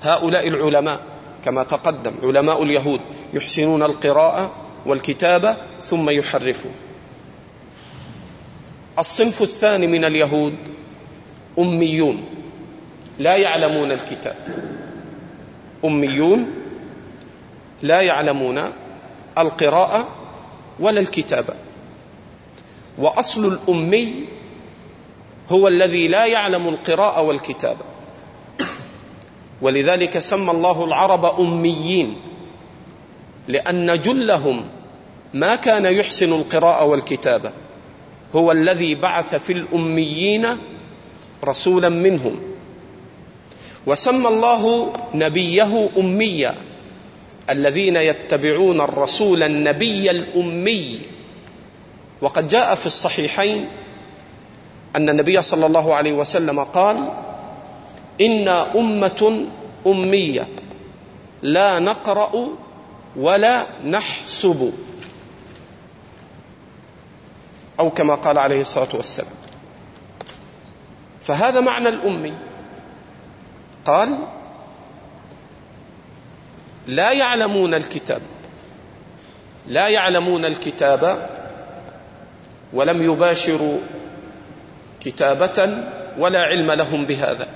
هؤلاء 0.03 0.49
العلماء 0.49 1.01
كما 1.45 1.63
تقدم 1.63 2.13
علماء 2.23 2.63
اليهود 2.63 3.01
يحسنون 3.35 3.83
القراءة 3.83 4.51
والكتابه 4.87 5.57
ثم 5.83 6.11
يحرفون. 6.11 6.73
الصنف 8.99 9.43
الثاني 9.43 9.87
من 9.87 10.05
اليهود 10.05 10.55
أميون. 11.59 12.25
لا 13.19 13.37
يعلمون 13.37 13.93
الكتاب. 13.93 14.37
أميون 15.85 16.47
لا 17.83 18.01
يعلمون 18.01 18.61
القراءة 19.39 20.09
ولا 20.81 21.01
الكتابه 21.01 21.55
وأصل 22.99 23.47
الأمي 23.47 24.25
هو 25.51 25.69
الذي 25.69 26.09
لا 26.09 26.27
يعلم 26.27 26.69
القراءة 26.69 27.23
والكتابه 27.23 27.85
ولذلك 29.63 30.19
سمى 30.19 30.51
الله 30.51 30.85
العرب 30.85 31.41
أميين 31.41 32.17
لأن 33.49 34.01
جلهم 34.01 34.65
ما 35.35 35.55
كان 35.55 35.85
يحسن 35.85 36.33
القراءة 36.33 36.85
والكتابة. 36.85 37.53
هو 38.35 38.53
الذي 38.53 38.95
بعث 38.95 39.35
في 39.35 39.53
الأميين 39.53 40.47
رسولا 41.45 41.89
منهم. 41.89 42.37
وسمى 43.87 44.29
الله 44.29 44.93
نبيه 45.15 45.89
أميا 45.99 46.55
الذين 47.51 47.97
يتبعون 47.97 48.81
الرسول 48.81 49.43
النبي 49.43 50.11
الأمي. 50.11 51.01
وقد 52.21 52.49
جاء 52.49 52.75
في 52.75 52.87
الصحيحين 52.87 53.69
أن 54.97 55.09
النبي 55.09 55.43
صلى 55.43 55.67
الله 55.67 55.95
عليه 55.95 56.13
وسلم 56.13 56.65
قال 56.65 56.97
أنا 58.21 58.75
أمة 58.79 59.47
أمية 59.87 60.49
لا 61.43 61.79
نقرأ 61.79 62.49
ولا 63.17 63.67
نحسب. 63.87 64.73
أو 67.79 67.91
كما 67.91 68.15
قال 68.15 68.39
عليه 68.39 68.61
الصلاة 68.61 68.89
والسلام. 68.95 69.33
فهذا 71.23 71.61
معنى 71.61 71.89
الامي 71.89 72.35
قال 73.85 74.19
لا 76.87 77.13
يعلمون 77.13 77.75
الكتاب. 77.75 78.23
لا 79.67 79.89
يعلمون 79.89 80.45
الكتاب 80.45 81.29
ولم 82.73 83.03
يباشروا 83.03 83.79
كتابة 85.01 85.85
ولا 86.19 86.43
علم 86.43 86.71
لهم 86.73 87.05
بهذا. 87.05 87.49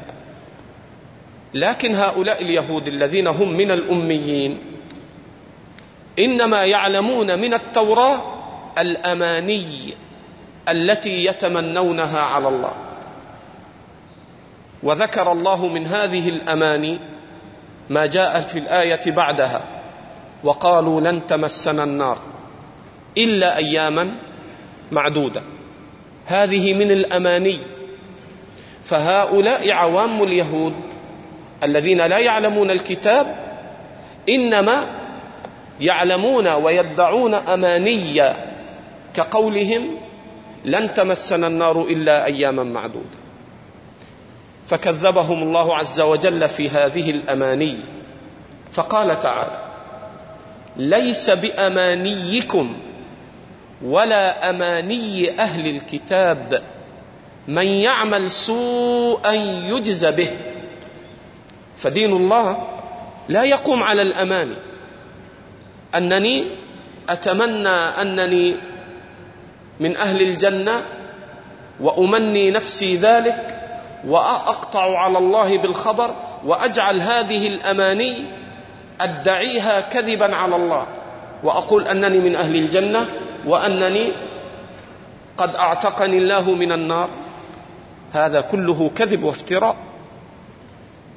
لكن 1.55 1.95
هؤلاء 1.95 2.43
اليهود 2.43 2.89
الذين 2.89 3.27
هم 3.27 3.53
من 3.53 3.71
الأميين 3.71 4.59
إنما 6.19 6.65
يعلمون 6.65 7.39
من 7.39 7.55
التوراة 7.55 8.23
الأماني. 8.79 9.95
التي 10.69 11.25
يتمنونها 11.25 12.21
على 12.21 12.49
الله. 12.49 12.75
وذكر 14.83 15.33
الله 15.33 15.67
من 15.67 15.87
هذه 15.87 16.29
الأماني 16.29 16.99
ما 17.91 18.07
جاء 18.07 18.41
في 18.41 18.59
الآية 18.59 19.11
بعدها 19.11 19.63
وقالوا 20.45 21.01
لن 21.01 21.27
تمسنا 21.27 21.85
النار 21.85 22.19
إلا 23.19 23.57
أياما 23.57 24.11
معدودة. 24.93 25.43
هذه 26.27 26.75
من 26.75 26.91
الأماني. 26.91 27.59
فهؤلاء 28.85 29.71
عوام 29.71 30.23
اليهود 30.23 30.75
الذين 31.63 32.07
لا 32.07 32.19
يعلمون 32.19 32.71
الكتاب 32.71 33.37
إنما 34.29 34.87
يعلمون 35.81 36.49
ويدعون 36.49 37.35
أماني 37.35 38.23
كقولهم 39.15 40.02
لن 40.65 40.95
تمسنا 40.95 41.47
النار 41.47 41.83
إلا 41.83 42.25
أياما 42.25 42.63
معدودة. 42.63 43.19
فكذبهم 44.67 45.43
الله 45.43 45.77
عز 45.77 46.01
وجل 46.01 46.49
في 46.49 46.69
هذه 46.69 47.11
الأماني. 47.11 47.77
فقال 48.73 49.21
تعالى 49.21 49.69
ليس 50.77 51.31
بأمانيكم 51.31 52.77
ولا 53.83 54.51
أماني 54.51 55.41
أهل 55.41 55.77
الكتاب 55.77 56.63
من 57.49 57.67
يعمل 57.67 58.31
سوءا 58.31 59.33
يجز 59.69 60.05
به. 60.05 60.31
فدين 61.77 62.13
الله 62.13 62.69
لا 63.29 63.45
يقوم 63.45 63.83
على 63.83 64.03
الأماني. 64.03 64.57
أنني 65.95 66.45
أتمنى 67.09 67.69
أنني 67.69 68.57
من 69.81 69.97
أهل 69.97 70.23
الجنة 70.23 70.83
وأمني 71.81 72.51
نفسي 72.51 72.97
ذلك 72.97 73.59
وأقطع 74.07 74.99
على 74.99 75.19
الله 75.19 75.59
بالخبر 75.59 76.15
وأجعل 76.45 77.01
هذه 77.01 77.49
الأماني 77.49 78.25
أدعيها 79.01 79.81
كذبا 79.81 80.37
على 80.37 80.57
الله. 80.57 80.87
وأقول 81.45 81.89
أنني 81.89 82.19
من 82.19 82.37
أهل 82.37 82.57
الجنة 82.57 83.07
وأنني 83.47 84.13
قد 85.39 85.57
أعتقني 85.57 86.19
الله 86.19 86.55
من 86.55 86.73
النار. 86.73 87.09
هذا 88.13 88.41
كله 88.41 88.91
كذب 88.97 89.23
وافتراء. 89.23 89.77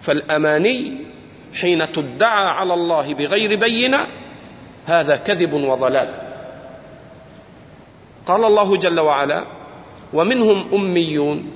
فالأماني 0.02 0.98
حين 1.62 1.92
تدعى 1.92 2.48
على 2.48 2.74
الله 2.74 3.14
بغير 3.14 3.60
بينة 3.60 4.00
هذا 4.86 5.16
كذب 5.16 5.54
وضلال. 5.54 6.25
قال 8.26 8.44
الله 8.44 8.78
جل 8.78 9.00
وعلا 9.00 9.46
ومنهم 10.14 10.66
أميون 10.74 11.52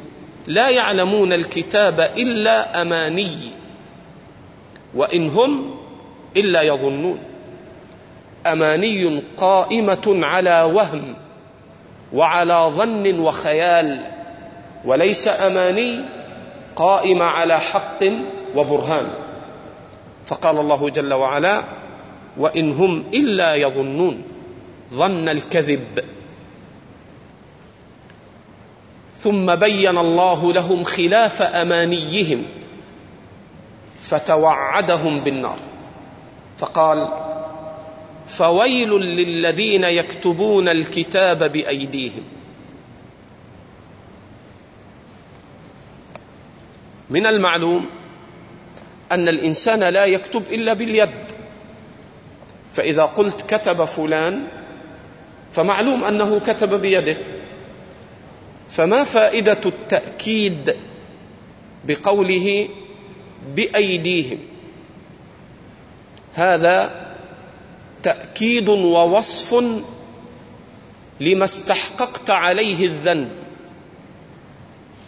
لا 0.47 0.69
يعلمون 0.69 1.33
الكتاب 1.33 1.99
إلا 1.99 2.81
أماني 2.81 3.37
وإن 4.95 5.29
هم 5.29 5.75
إلا 6.37 6.61
يظنون. 6.61 7.19
أماني 8.47 9.23
قائمة 9.37 10.19
على 10.21 10.61
وهم 10.61 11.13
وعلى 12.13 12.71
ظن 12.75 13.19
وخيال 13.19 14.07
وليس 14.85 15.27
أماني 15.27 16.01
قائمة 16.75 17.25
على 17.25 17.59
حق 17.59 17.99
وبرهان. 18.55 19.07
فقال 20.25 20.59
الله 20.59 20.89
جل 20.89 21.13
وعلا 21.13 21.63
وإن 22.37 22.71
هم 22.71 23.03
إلا 23.13 23.55
يظنون. 23.55 24.23
ظن 24.93 25.29
الكذب. 25.29 25.99
ثم 29.19 29.55
بين 29.55 29.97
الله 29.97 30.53
لهم 30.53 30.83
خلاف 30.83 31.41
أمانيهم 31.41 32.45
فتوعدهم 33.99 35.19
بالنار. 35.19 35.59
فقال 36.57 37.07
فويل 38.27 38.89
للذين 38.93 39.83
يكتبون 39.83 40.69
الكتاب 40.69 41.51
بأيديهم. 41.51 42.23
من 47.09 47.25
المعلوم 47.25 47.85
أن 49.11 49.27
الإنسان 49.27 49.79
لا 49.79 50.05
يكتب 50.05 50.43
إلا 50.51 50.73
باليد. 50.73 51.09
فإذا 52.73 53.03
قلت 53.03 53.41
كتب 53.41 53.85
فلان 53.85 54.47
فمعلوم 55.51 56.03
أنه 56.03 56.39
كتب 56.39 56.81
بيده. 56.81 57.17
فما 58.69 59.03
فائدة 59.03 59.61
التأكيد 59.65 60.75
بقوله 61.85 62.69
بأيديهم؟ 63.55 64.39
هذا 66.33 67.05
تأكيد 68.03 68.69
ووصف 68.69 69.63
لما 71.19 71.45
استحققت 71.45 72.29
عليه 72.29 72.85
الذنب. 72.85 73.29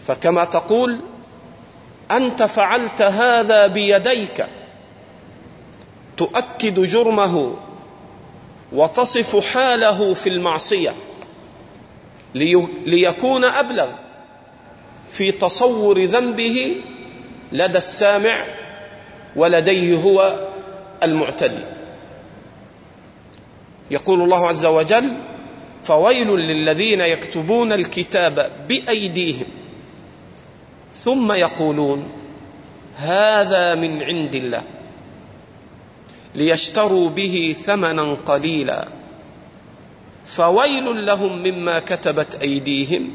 فكما 0.07 0.43
تقول 0.45 0.99
أنت 2.11 2.43
فعلت 2.43 3.01
هذا 3.01 3.67
بيديك. 3.67 4.45
تؤكد 6.17 6.79
جرمه 6.79 7.55
وتصف 8.71 9.53
حاله 9.53 10.13
في 10.13 10.29
المعصية. 10.29 10.95
ليكون 12.85 13.43
أبلغ 13.43 13.87
في 15.11 15.31
تصور 15.31 16.03
ذنبه 16.03 16.75
لدى 17.51 17.77
السامع 17.77 18.45
ولديه 19.35 19.95
هو 19.97 20.47
المعتدي. 21.03 21.63
يقول 23.91 24.21
الله 24.21 24.47
عز 24.47 24.65
وجل 24.65 25.13
فويل 25.83 26.27
للذين 26.27 27.01
يكتبون 27.01 27.71
الكتاب 27.71 28.51
بأيديهم 28.69 29.45
ثم 30.95 31.31
يقولون 31.31 32.05
هذا 32.97 33.75
من 33.75 34.03
عند 34.03 34.35
الله 34.35 34.63
ليشتروا 36.35 37.09
به 37.09 37.55
ثمنا 37.65 38.13
قليلا 38.25 38.87
فويل 40.31 41.05
لهم 41.05 41.43
مما 41.43 41.79
كتبت 41.79 42.35
أيديهم 42.35 43.09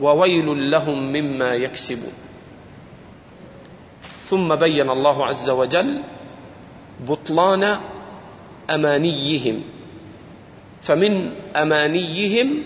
وويل 0.00 0.70
لهم 0.70 1.12
مما 1.12 1.54
يكسبون. 1.54 2.12
ثم 4.24 4.54
بين 4.54 4.90
الله 4.90 5.26
عز 5.26 5.50
وجل 5.50 6.02
بطلان 7.08 7.78
أمانيهم. 8.70 9.62
فمن 10.82 11.32
أمانيهم 11.56 12.62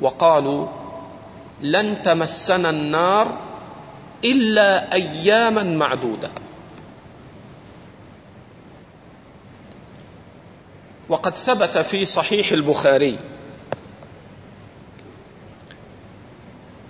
وقالوا 0.00 0.66
لن 1.62 2.02
تمسنا 2.02 2.70
النار 2.70 3.38
إلا 4.24 4.94
أياما 4.94 5.62
معدودة. 5.62 6.30
وقد 11.10 11.36
ثبت 11.36 11.78
في 11.78 12.06
صحيح 12.06 12.52
البخاري 12.52 13.18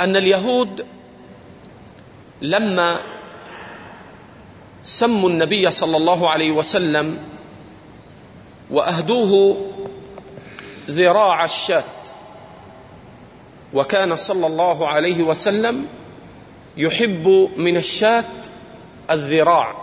أن 0.01 0.17
اليهود 0.17 0.87
لما 2.43 2.97
سموا 4.83 5.31
النبي 5.31 5.71
صلى 5.71 5.97
الله 5.97 6.31
عليه 6.31 6.51
وسلم 6.51 7.19
وأهدوه 8.71 9.57
ذراع 10.91 11.45
الشاة 11.45 11.85
وكان 13.75 14.17
صلى 14.17 14.47
الله 14.47 14.89
عليه 14.89 15.23
وسلم 15.23 15.87
يحب 16.77 17.51
من 17.57 17.77
الشاة 17.77 18.25
الذراع 19.11 19.75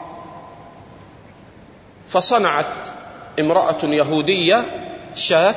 فصنعت 2.08 2.90
امرأة 3.40 3.78
يهودية 3.84 4.66
شاة 5.16 5.56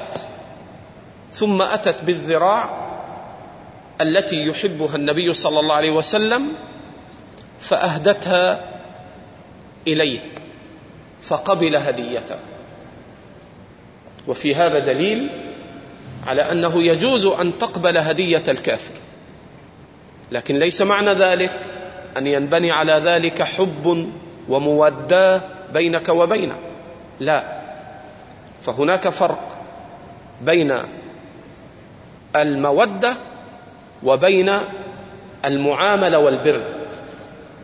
ثم 1.33 1.63
أتت 1.63 2.05
بالذراع 2.05 2.91
التي 4.01 4.47
يحبها 4.47 4.97
النبي 4.97 5.35
صلى 5.35 5.61
الله 5.61 5.75
عليه 5.75 5.91
وسلم 5.91 6.49
فأهدتها 7.61 8.65
إليه 9.87 10.19
فقبل 11.23 11.77
هديته. 11.77 12.39
وفي 14.29 14.55
هذا 14.55 14.79
دليل 14.79 15.29
على 16.27 16.43
أنه 16.53 16.83
يجوز 16.83 17.27
أن 17.27 17.59
تقبل 17.59 17.97
هدية 17.97 18.43
الكافر. 18.49 18.95
لكن 20.33 20.59
ليس 20.59 20.83
معنى 20.83 21.11
ذلك 21.11 21.61
أن 22.19 22.27
ينبني 22.27 22.71
على 22.71 22.93
ذلك 22.93 23.43
حب 23.43 24.11
وموداه 24.49 25.43
بينك 25.73 26.09
وبينه. 26.09 26.57
لا. 27.21 27.60
فهناك 28.63 29.09
فرق 29.09 29.59
بين 30.43 30.75
المودة 32.37 33.17
وبين 34.03 34.53
المعاملة 35.45 36.19
والبر. 36.19 36.63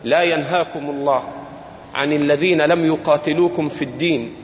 لا 0.04 0.22
ينهاكم 0.22 0.90
الله 0.90 1.24
عن 1.94 2.12
الذين 2.12 2.62
لم 2.62 2.86
يقاتلوكم 2.86 3.68
في 3.68 3.84
الدين 3.84 4.34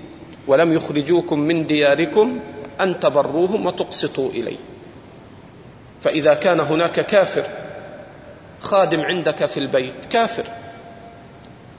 ولم 0.46 0.72
يخرجوكم 0.72 1.38
من 1.38 1.66
دياركم 1.66 2.40
أن 2.80 3.00
تبروهم 3.00 3.66
وتقسطوا 3.66 4.30
إليه. 4.30 4.58
فإذا 6.00 6.34
كان 6.34 6.60
هناك 6.60 7.00
كافر 7.00 7.46
خادم 8.60 9.00
عندك 9.00 9.46
في 9.46 9.60
البيت 9.60 10.04
كافر 10.10 10.44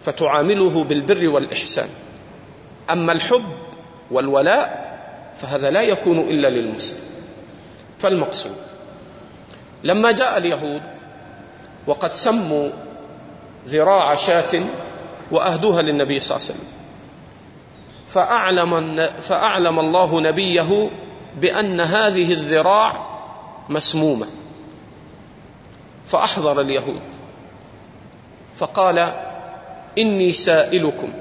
فتعامله 0.04 0.84
بالبر 0.84 1.28
والإحسان. 1.28 1.90
أما 2.92 3.12
الحب 3.12 3.44
والولاء 4.12 4.94
فهذا 5.38 5.70
لا 5.70 5.82
يكون 5.82 6.20
إلا 6.20 6.48
للمسلم. 6.48 7.00
فالمقصود 8.00 8.56
لما 9.84 10.12
جاء 10.12 10.38
اليهود 10.38 10.82
وقد 11.88 12.14
سموا 12.14 12.70
ذراع 13.68 14.16
شاة 14.16 14.62
وأهدوها 15.32 15.82
للنبي 15.82 16.20
صلى 16.20 16.38
الله 16.38 16.48
عليه 16.50 16.60
وسلم 16.60 16.70
فأعلم 18.08 19.10
فأعلم 19.22 19.80
الله 19.80 20.22
نبيه 20.22 20.92
بأن 21.42 21.80
هذه 21.82 22.34
الذراع 22.34 23.06
مسمومة. 23.70 24.28
فأحضر 26.08 26.62
اليهود 26.62 27.02
فقال 28.56 29.14
إني 29.98 30.34
سائلكم 30.34 31.14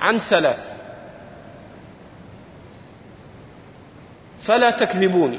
عن 0.00 0.18
ثلاث. 0.18 0.80
فلا 4.40 4.70
تكذبوني. 4.70 5.38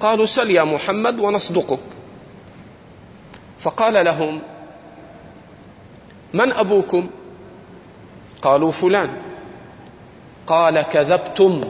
قالوا 0.00 0.26
سل 0.26 0.50
يا 0.50 0.64
محمد 0.64 1.18
ونصدقك. 1.18 1.80
فقال 3.58 4.04
لهم 4.04 4.42
من 6.34 6.52
أبوكم؟ 6.52 7.10
قالوا 8.42 8.72
فلان. 8.72 9.10
قال 10.46 10.82
كذبتم 10.82 11.60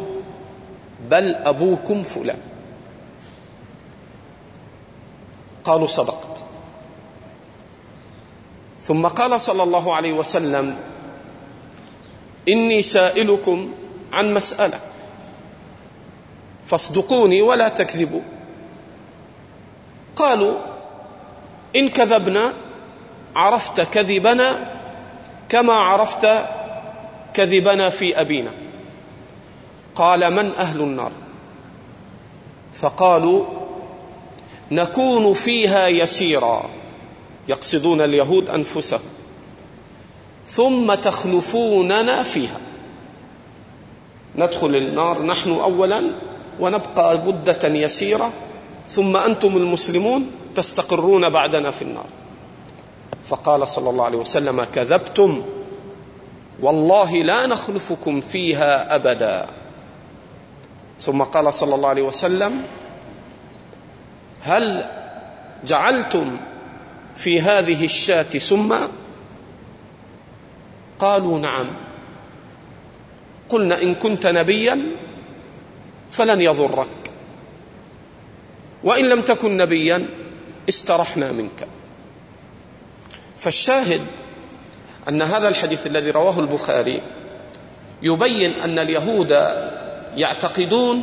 بل 1.10 1.34
أبوكم 1.34 2.02
فلان. 2.02 2.40
قالوا 5.64 5.86
صدقت. 5.86 6.44
ثم 8.80 9.06
قال 9.06 9.40
صلى 9.40 9.62
الله 9.62 9.94
عليه 9.94 10.12
وسلم 10.12 10.76
إني 12.48 12.82
سائلكم 12.82 13.70
عن 14.12 14.34
مسألة. 14.34 14.80
فاصدقوني 16.66 17.42
ولا 17.42 17.68
تكذبوا. 17.68 18.20
قالوا 20.16 20.58
إن 21.76 21.88
كذبنا 21.88 22.54
عرفت 23.36 23.80
كذبنا 23.80 24.72
كما 25.48 25.72
عرفت 25.72 26.48
كذبنا 27.34 27.90
في 27.90 28.20
أبينا. 28.20 28.50
قال 29.94 30.32
من 30.32 30.52
أهل 30.54 30.80
النار؟ 30.80 31.12
فقالوا 32.74 33.44
نكون 34.70 35.34
فيها 35.34 35.88
يسيرا. 35.88 36.70
يقصدون 37.48 38.00
اليهود 38.00 38.50
أنفسهم. 38.50 39.17
ثم 40.48 40.94
تخلفوننا 40.94 42.22
فيها. 42.22 42.60
ندخل 44.36 44.76
النار 44.76 45.22
نحن 45.22 45.50
اولا 45.50 46.14
ونبقى 46.60 47.18
مدة 47.18 47.68
يسيرة 47.68 48.32
ثم 48.88 49.16
أنتم 49.16 49.56
المسلمون 49.56 50.30
تستقرون 50.54 51.28
بعدنا 51.28 51.70
في 51.70 51.82
النار. 51.82 52.06
فقال 53.24 53.68
صلى 53.68 53.90
الله 53.90 54.04
عليه 54.04 54.18
وسلم 54.18 54.64
كذبتم 54.64 55.44
والله 56.62 57.22
لا 57.22 57.46
نخلفكم 57.46 58.20
فيها 58.20 58.94
أبدا. 58.94 59.46
ثم 61.00 61.22
قال 61.22 61.54
صلى 61.54 61.74
الله 61.74 61.88
عليه 61.88 62.02
وسلم 62.02 62.62
هل 64.42 64.84
جعلتم 65.64 66.36
في 67.16 67.40
هذه 67.40 67.84
الشاة 67.84 68.38
سما 68.38 68.88
قالوا 70.98 71.38
نعم. 71.38 71.66
قلنا 73.48 73.82
إن 73.82 73.94
كنت 73.94 74.26
نبيا 74.26 74.86
فلن 76.10 76.40
يضرك. 76.40 76.88
وإن 78.84 79.08
لم 79.08 79.20
تكن 79.20 79.56
نبيا 79.56 80.08
استرحنا 80.68 81.32
منك. 81.32 81.68
فالشاهد 83.36 84.02
أن 85.08 85.22
هذا 85.22 85.48
الحديث 85.48 85.86
الذي 85.86 86.10
رواه 86.10 86.40
البخاري 86.40 87.02
يبين 88.02 88.52
أن 88.52 88.78
اليهود 88.78 89.30
يعتقدون 90.16 91.02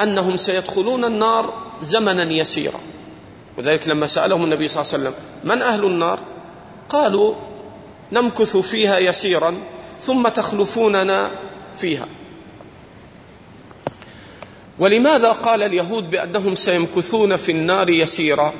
أنهم 0.00 0.36
سيدخلون 0.36 1.04
النار 1.04 1.54
زمنا 1.80 2.32
يسيرا. 2.32 2.80
وذلك 3.58 3.88
لما 3.88 4.06
سألهم 4.06 4.44
النبي 4.44 4.68
صلى 4.68 4.82
الله 4.82 4.92
عليه 4.92 5.02
وسلم 5.02 5.14
من 5.44 5.62
أهل 5.62 5.84
النار؟ 5.84 6.18
قالوا 6.88 7.34
نمكث 8.12 8.56
فيها 8.56 8.98
يسيرا 8.98 9.54
ثم 10.00 10.28
تخلفوننا 10.28 11.30
فيها. 11.76 12.06
ولماذا 14.78 15.32
قال 15.32 15.62
اليهود 15.62 16.10
بأنهم 16.10 16.54
سيمكثون 16.54 17.36
في 17.36 17.52
النار 17.52 17.90
يسيرا؟ 17.90 18.54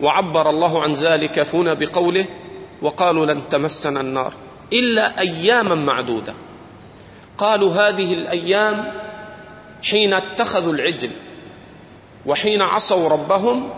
وعبر 0.00 0.50
الله 0.50 0.82
عن 0.82 0.92
ذلك 0.92 1.46
هنا 1.54 1.74
بقوله 1.74 2.26
وقالوا 2.82 3.26
لن 3.26 3.48
تمسنا 3.48 4.00
النار 4.00 4.32
إلا 4.72 5.20
أياما 5.20 5.74
معدودة. 5.74 6.34
قالوا 7.38 7.72
هذه 7.72 8.14
الأيام 8.14 8.92
حين 9.82 10.12
اتخذوا 10.12 10.72
العجل 10.72 11.10
وحين 12.26 12.62
عصوا 12.62 13.08
ربهم 13.08 13.70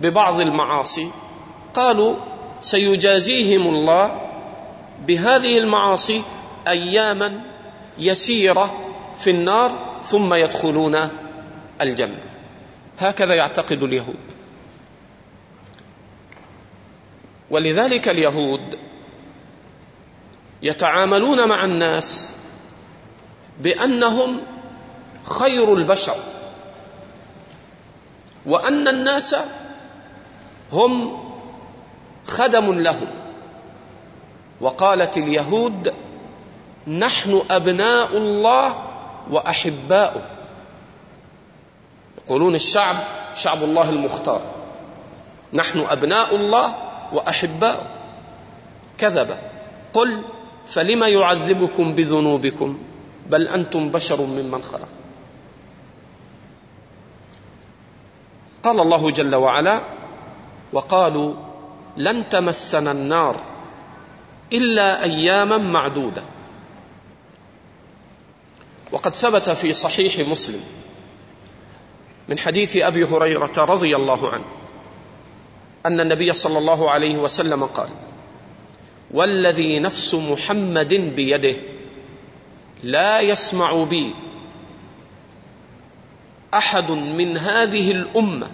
ببعض 0.00 0.40
المعاصي 0.40 1.10
قالوا 1.74 2.16
سيجازيهم 2.64 3.66
الله 3.66 4.20
بهذه 5.06 5.58
المعاصي 5.58 6.22
أياما 6.68 7.40
يسيرة 7.98 8.80
في 9.18 9.30
النار 9.30 9.78
ثم 10.04 10.34
يدخلون 10.34 11.08
الجنة. 11.80 12.18
هكذا 12.98 13.34
يعتقد 13.34 13.82
اليهود. 13.82 14.16
ولذلك 17.50 18.08
اليهود 18.08 18.78
يتعاملون 20.62 21.48
مع 21.48 21.64
الناس 21.64 22.32
بأنهم 23.60 24.40
خير 25.24 25.74
البشر 25.74 26.16
وأن 28.46 28.88
الناس 28.88 29.36
هم 30.72 31.23
خدم 32.26 32.80
لهم 32.80 33.06
وقالت 34.60 35.16
اليهود 35.16 35.94
نحن 36.86 37.42
أبناء 37.50 38.16
الله 38.16 38.76
وأحباؤه. 39.30 40.22
يقولون 42.18 42.54
الشعب 42.54 42.96
شعب 43.34 43.64
الله 43.64 43.88
المختار. 43.90 44.42
نحن 45.52 45.78
أبناء 45.78 46.34
الله 46.36 46.74
وأحباؤه. 47.12 47.86
كذب. 48.98 49.36
قل 49.94 50.22
فلم 50.66 51.02
يعذبكم 51.02 51.94
بذنوبكم؟ 51.94 52.78
بل 53.30 53.48
أنتم 53.48 53.88
بشر 53.90 54.20
ممن 54.20 54.62
خلق. 54.62 54.88
قال 58.62 58.80
الله 58.80 59.10
جل 59.10 59.34
وعلا 59.34 59.80
وقالوا 60.72 61.34
لن 61.96 62.28
تمسنا 62.28 62.90
النار 62.92 63.40
إلا 64.52 65.02
أياما 65.02 65.58
معدودة. 65.58 66.22
وقد 68.92 69.14
ثبت 69.14 69.50
في 69.50 69.72
صحيح 69.72 70.28
مسلم 70.28 70.60
من 72.28 72.38
حديث 72.38 72.76
أبي 72.76 73.04
هريرة 73.04 73.52
رضي 73.64 73.96
الله 73.96 74.30
عنه 74.30 74.44
أن 75.86 76.00
النبي 76.00 76.34
صلى 76.34 76.58
الله 76.58 76.90
عليه 76.90 77.16
وسلم 77.16 77.64
قال 77.64 77.88
والذي 79.10 79.78
نفس 79.78 80.14
محمد 80.14 80.94
بيده 80.94 81.56
لا 82.82 83.20
يسمع 83.20 83.84
بي 83.84 84.14
أحد 86.54 86.90
من 86.90 87.36
هذه 87.36 87.90
الأمة 87.90 88.50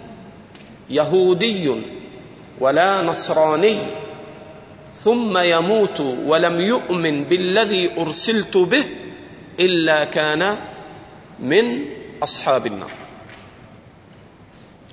يهودي 0.89 1.81
ولا 2.61 3.01
نصراني. 3.01 3.77
ثم 5.03 5.37
يموت 5.37 5.99
ولم 5.99 6.61
يؤمن 6.61 7.23
بالذي 7.23 8.01
أرسلت 8.01 8.57
به 8.57 8.85
إلا 9.59 10.03
كان 10.03 10.57
من 11.39 11.85
أصحاب 12.23 12.65
النار. 12.67 12.91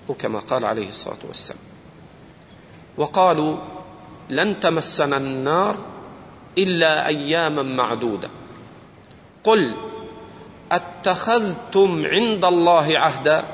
وكما 0.09 0.38
قال 0.38 0.64
عليه 0.64 0.88
الصلاة 0.88 1.22
والسلام. 1.28 1.61
وقالوا 2.97 3.57
لن 4.30 4.61
تمسنا 4.61 5.16
النار 5.16 5.76
إلا 6.59 7.07
أياما 7.07 7.62
معدودة. 7.62 8.30
قل 9.45 9.72
أتخذتم 10.72 12.07
عند 12.07 12.45
الله 12.45 12.99
عهدا. 12.99 13.45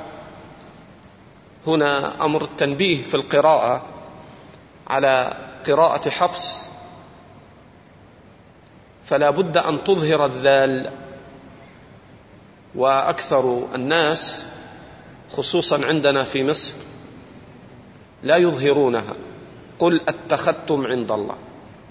هنا 1.66 2.24
أمر 2.24 2.43
التنبيه 2.43 3.03
في 3.03 3.14
القراءة 3.14 3.93
على 4.87 5.35
قراءة 5.66 6.11
حفص 6.11 6.70
فلا 9.05 9.30
بد 9.30 9.57
أن 9.57 9.85
تظهر 9.85 10.26
الذال. 10.26 10.91
وأكثر 12.74 13.66
الناس 13.74 14.45
خصوصا 15.32 15.85
عندنا 15.85 16.24
في 16.24 16.45
مصر 16.45 16.72
لا 18.22 18.37
يظهرونها. 18.37 19.14
قل 19.78 20.01
اتخذتم 20.09 20.87
عند 20.87 21.12
الله. 21.12 21.37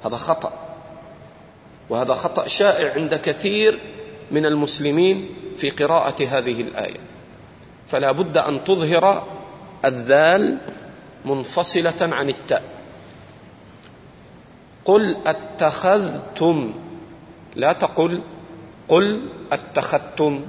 هذا 0.06 0.16
خطأ. 0.16 0.54
وهذا 1.90 2.14
خطأ 2.14 2.48
شائع 2.48 2.94
عند 2.94 3.16
كثير 3.16 3.80
من 4.32 4.46
المسلمين 4.46 5.30
في 5.58 5.70
قراءة 5.70 6.24
هذه 6.24 6.62
الآية. 6.62 7.00
فلا 7.88 8.12
بد 8.12 8.38
أن 8.38 8.64
تظهر 8.64 9.28
الذال 9.86 10.58
منفصلة 11.26 11.94
عن 12.02 12.30
التاء. 12.30 12.73
قل 14.86 15.18
أتخذتم. 15.28 16.74
لا 17.56 17.74
تقل 17.74 18.22
قل 18.88 19.30
أتخذتم. 19.52 20.46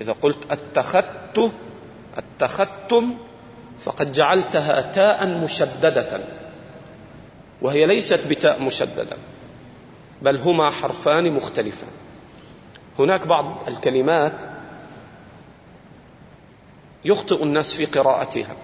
إذا 0.00 0.14
قلت 0.22 0.52
أتخذت 0.52 1.52
أتخذتم 2.16 3.14
فقد 3.80 4.12
جعلتها 4.12 4.80
تاء 4.80 5.28
مشددة 5.28 6.20
وهي 7.62 7.86
ليست 7.86 8.20
بتاء 8.30 8.62
مشددة 8.62 9.16
بل 10.22 10.36
هما 10.36 10.70
حرفان 10.70 11.32
مختلفان. 11.32 11.90
هناك 12.98 13.26
بعض 13.26 13.68
الكلمات 13.68 14.34
يخطئ 17.04 17.42
الناس 17.42 17.74
في 17.74 17.84
قراءتها. 17.84 18.56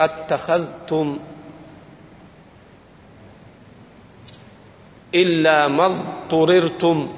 أتخذتم. 0.00 1.18
إلا 5.14 5.68
ما 5.68 5.86
اضطررتم. 5.86 7.08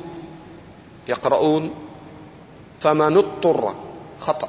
يقرؤون. 1.09 1.75
فمن 2.81 3.17
اضطر 3.17 3.75
خطأ. 4.21 4.49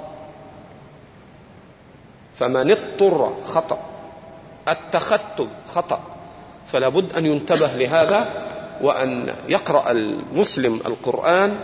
فمن 2.35 2.71
اضطر 2.71 3.35
خطأ. 3.43 3.79
اتخذتم 4.67 5.47
خطأ. 5.67 5.99
فلا 6.67 6.89
بد 6.89 7.13
أن 7.17 7.25
ينتبه 7.25 7.67
لهذا 7.67 8.19
وأن 8.81 9.35
يقرأ 9.49 9.91
المسلم 9.91 10.79
القرآن 10.85 11.59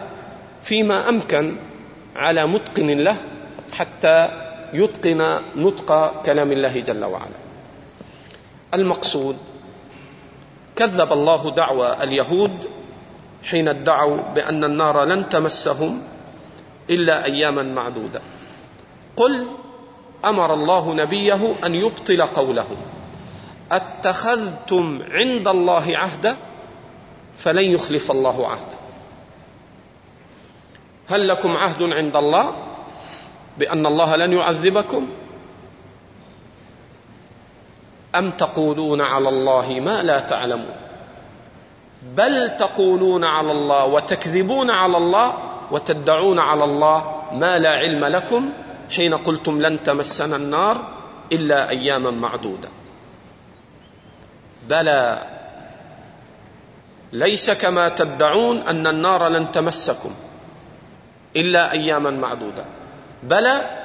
فيما 0.64 1.10
أمكن 1.10 1.56
على 2.16 2.46
متقن 2.46 2.88
له 2.88 3.18
حتى 3.72 4.30
يتقن 4.74 5.40
نطق 5.56 6.22
كلام 6.22 6.52
الله 6.52 6.80
جل 6.80 7.06
وعلا. 7.06 7.40
المقصود 8.74 9.38
كذب 10.76 11.13
الله 11.13 11.51
دعوى 11.51 12.03
اليهود 12.03 12.69
حين 13.43 13.67
ادعوا 13.67 14.17
بأن 14.36 14.63
النار 14.63 15.03
لن 15.03 15.30
تمسهم 15.30 16.01
إلا 16.89 17.26
أياما 17.26 17.63
معدودة. 17.63 18.21
قل 19.15 19.47
أمر 20.26 20.53
الله 20.53 20.93
نبيه 20.93 21.53
أن 21.65 21.76
يبطل 21.76 22.21
قولهم. 22.21 22.78
أتخذتم 23.71 25.01
عند 25.11 25.47
الله 25.47 25.97
عهدا 25.97 26.38
فلن 27.38 27.65
يخلف 27.65 28.11
الله 28.11 28.47
عهدا. 28.47 28.78
هل 31.09 31.28
لكم 31.28 31.57
عهد 31.57 31.84
عند 31.84 32.15
الله 32.15 32.55
بأن 33.57 33.86
الله 33.86 34.15
لن 34.15 34.34
يعذبكم؟ 34.34 35.07
أم 38.16 38.32
تقولون 38.32 39.01
على 39.01 39.30
الله 39.30 39.80
ما 39.80 40.03
لا 40.03 40.20
تعلمون؟ 40.20 40.76
بل 42.18 42.49
تقولون 42.49 43.24
على 43.24 43.51
الله 43.51 43.86
وتكذبون 43.86 44.70
على 44.70 44.97
الله 44.97 45.38
وتدعون 45.72 46.39
على 46.39 46.64
الله 46.64 47.22
ما 47.34 47.59
لا 47.59 47.76
علم 47.76 48.05
لكم 48.05 48.49
حين 48.95 49.14
قلتم 49.14 49.61
لن 49.61 49.84
تمسنا 49.84 50.36
النار 50.36 50.88
إلا 51.32 51.70
أياما 51.70 52.11
معدودة. 52.11 52.70
بلى. 54.70 55.28
ليس 57.14 57.49
كما 57.49 57.89
تدعون 57.89 58.57
أن 58.57 58.88
النار 58.88 59.28
لن 59.28 59.51
تمسكم 59.51 60.11
إلا 61.36 61.72
أياما 61.72 62.09
معدودة. 62.09 62.66
بلى. 63.24 63.83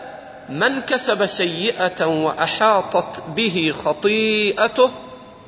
من 0.49 0.81
كسب 0.81 1.27
سيئة 1.27 2.07
وأحاطت 2.07 3.23
به 3.37 3.73
خطيئته 3.85 4.91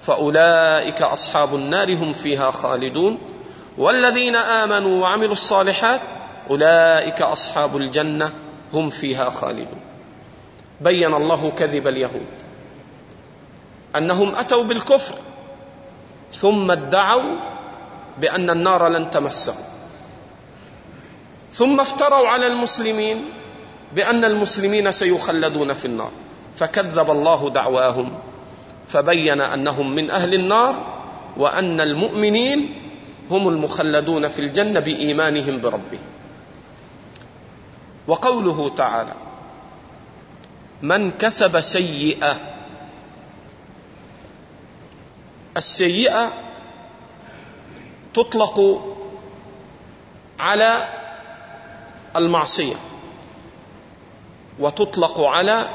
فأولئك 0.03 1.03
أصحاب 1.03 1.55
النار 1.55 1.95
هم 1.95 2.13
فيها 2.13 2.51
خالدون. 2.51 3.19
والذين 3.79 4.37
آمنوا 4.37 5.03
وعملوا 5.03 5.33
الصالحات 5.33 6.01
أولئك 6.51 7.23
أصحاب 7.23 7.77
الجنة 7.77 8.33
هم 8.73 8.91
فيها 8.91 9.31
خالدون. 9.31 9.81
بين 10.81 11.15
الله 11.15 11.51
كذب 11.51 11.89
اليهود 11.89 12.27
أنهم 13.97 14.35
أتوا 14.35 14.63
بالكفر 14.63 15.15
ثم 16.33 16.71
ادعوا 16.71 17.35
بأن 18.19 18.51
النار 18.51 18.89
لن 18.89 19.11
تمسهم. 19.11 19.65
ثم 21.53 21.81
افتروا 21.81 22.29
على 22.29 22.47
المسلمين 22.47 23.25
بأن 23.95 24.25
المسلمين 24.25 24.93
سيخلدون 24.93 25.73
في 25.73 25.85
النار. 25.85 26.11
فكذب 26.57 27.11
الله 27.11 27.51
دعواهم 27.51 28.19
فبين 28.89 29.41
أنهم 29.41 29.95
من 29.95 30.11
أهل 30.11 30.35
النار 30.35 30.87
وأن 31.37 31.81
المؤمنين 31.81 32.83
هم 33.31 33.49
المخلدون 33.49 34.29
في 34.29 34.39
الجنة 34.39 34.81
بإيمانهم 34.81 35.61
بربهم 35.61 36.01
وقوله 38.07 38.69
تعالى 38.77 39.13
من 40.83 41.11
كسب 41.11 41.61
سيئة 41.61 42.37
السيئة 45.57 46.33
تطلق 48.15 48.83
على 50.39 50.89
المعصية. 52.17 52.77
وتطلق 54.61 55.21
على 55.21 55.69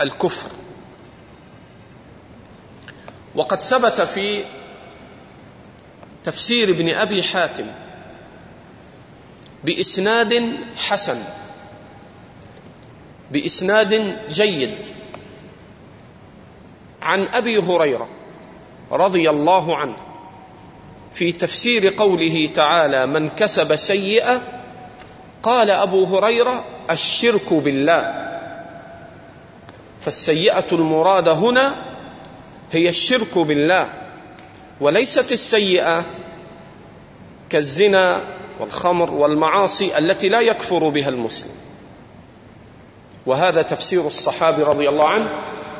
الكفر. 0.00 0.50
وقد 3.34 3.62
ثبت 3.62 4.00
في 4.00 4.44
تفسير 6.24 6.70
ابن 6.70 6.88
أبي 6.94 7.22
حاتم 7.22 7.66
بإسناد 9.64 10.56
حسن 10.76 11.18
بإسناد 13.32 14.18
جيد 14.30 14.74
عن 17.02 17.28
أبي 17.34 17.58
هريرة 17.58 18.08
رضي 18.92 19.30
الله 19.30 19.76
عنه 19.76 19.96
في 21.12 21.32
تفسير 21.32 21.94
قوله 21.94 22.46
تعالى 22.54 23.06
من 23.06 23.28
كسب 23.28 23.76
سيئة 23.76 24.42
قال 25.42 25.70
أبو 25.70 26.04
هريرة 26.04 26.64
الشرك 26.90 27.52
بالله. 27.52 28.17
فالسيئة 30.08 30.64
المراد 30.72 31.28
هنا 31.28 31.76
هي 32.72 32.88
الشرك 32.88 33.38
بالله 33.38 33.88
وليست 34.80 35.32
السيئة 35.32 36.04
كالزنا 37.50 38.20
والخمر 38.60 39.10
والمعاصي 39.10 39.98
التي 39.98 40.28
لا 40.28 40.40
يكفر 40.40 40.88
بها 40.88 41.08
المسلم. 41.08 41.50
وهذا 43.26 43.62
تفسير 43.62 44.06
الصحابي 44.06 44.62
رضي 44.62 44.88
الله 44.88 45.08
عنه 45.08 45.30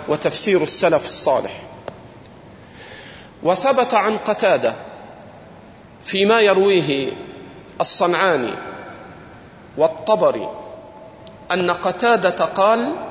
وتفسير 0.09 0.63
السلف 0.63 1.07
الصالح. 1.07 1.63
وثبت 3.43 3.95
عن 3.95 4.17
قتادة 4.19 4.75
فيما 6.05 6.41
يرويه 6.41 7.13
الصنعاني 7.81 8.53
والطبري 9.77 10.49
أن 11.53 11.71
قتادة 11.71 12.45
قال 12.45 13.08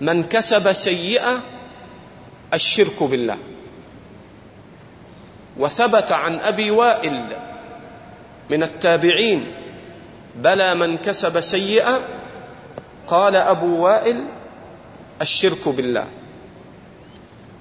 من 0.00 0.22
كسب 0.22 0.72
سيئة 0.72 1.42
الشرك 2.54 3.02
بالله. 3.02 3.38
وثبت 5.58 6.12
عن 6.12 6.40
أبي 6.40 6.70
وائل 6.70 7.36
من 8.50 8.62
التابعين 8.62 9.52
بلى 10.36 10.74
من 10.74 10.96
كسب 10.98 11.40
سيئة 11.40 12.02
قال 13.06 13.36
أبو 13.36 13.84
وائل 13.84 14.24
الشرك 15.22 15.68
بالله. 15.68 16.06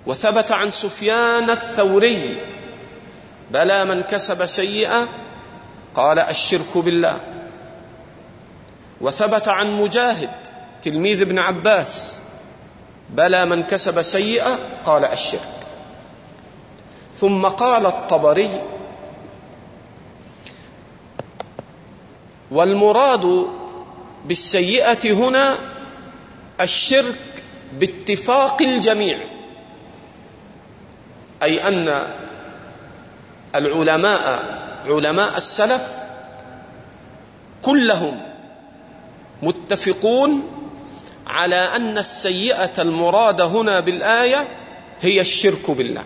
وثبت 0.05 0.51
عن 0.51 0.71
سفيان 0.71 1.49
الثوري 1.49 2.41
بلى 3.51 3.85
من 3.85 4.01
كسب 4.01 4.45
سيئة 4.45 5.07
قال 5.95 6.19
الشرك 6.19 6.77
بالله. 6.77 7.19
وثبت 9.01 9.47
عن 9.47 9.81
مجاهد 9.81 10.29
تلميذ 10.81 11.21
ابن 11.21 11.39
عباس 11.39 12.21
بلى 13.09 13.45
من 13.45 13.63
كسب 13.63 14.01
سيئة 14.01 14.59
قال 14.85 15.05
الشرك. 15.05 15.49
ثم 17.13 17.45
قال 17.45 17.85
الطبري 17.85 18.49
والمراد 22.51 23.47
بالسيئة 24.25 25.13
هنا 25.13 25.55
الشرك 26.61 27.43
باتفاق 27.73 28.61
الجميع 28.61 29.19
أي 31.43 31.67
أن 31.67 32.13
العلماء 33.55 34.23
علماء 34.85 35.37
السلف 35.37 35.93
كلهم 37.61 38.21
متفقون 39.43 40.58
على 41.29 41.55
أن 41.55 41.97
السيئة 41.97 42.81
المراد 42.81 43.41
هنا 43.41 43.79
بالآية 43.79 44.47
هي 45.01 45.21
الشرك 45.21 45.71
بالله. 45.71 46.03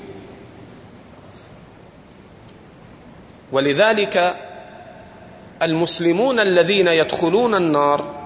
ولذلك 3.51 4.37
المسلمون 5.61 6.39
الذين 6.39 6.87
يدخلون 6.87 7.55
النار 7.55 8.23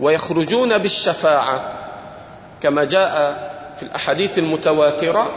ويخرجون 0.00 0.78
بالشفاعة 0.78 1.72
كما 2.62 2.84
جاء 2.84 3.12
في 3.76 3.82
الأحاديث 3.82 4.38
المتواترة 4.38 5.30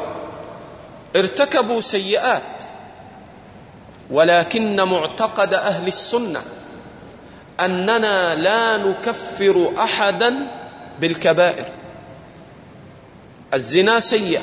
ارتكبوا 1.15 1.81
سيئات 1.81 2.63
ولكن 4.11 4.81
معتقد 4.81 5.53
أهل 5.53 5.87
السنة 5.87 6.41
أننا 7.59 8.35
لا 8.35 8.77
نكفر 8.77 9.73
أحدا 9.77 10.47
بالكبائر. 11.01 11.65
الزنا 13.53 13.99
سيئة 13.99 14.41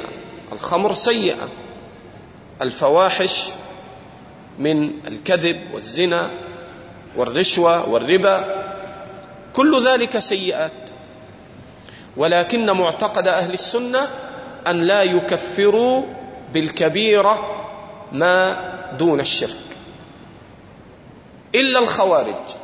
الخمر 0.52 0.94
سيئة 0.94 1.48
الفواحش 2.62 3.48
من 4.58 4.92
الكذب 5.08 5.60
والزنا 5.74 6.30
والرشوة 7.16 7.88
والربا 7.88 8.64
كل 9.52 9.86
ذلك 9.86 10.18
سيئات. 10.18 10.90
ولكن 12.16 12.66
معتقد 12.70 13.28
أهل 13.28 13.52
السنة 13.52 14.08
أن 14.66 14.80
لا 14.80 15.02
يكفروا 15.02 16.02
بالكبيرة 16.54 17.64
ما 18.12 18.56
دون 18.98 19.20
الشرك. 19.20 19.56
إلا 21.54 21.78
الخوارج. 21.78 22.61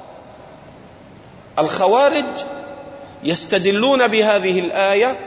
الخوارج 1.58 2.24
يستدلون 3.24 4.06
بهذه 4.06 4.58
الآية 4.60 5.18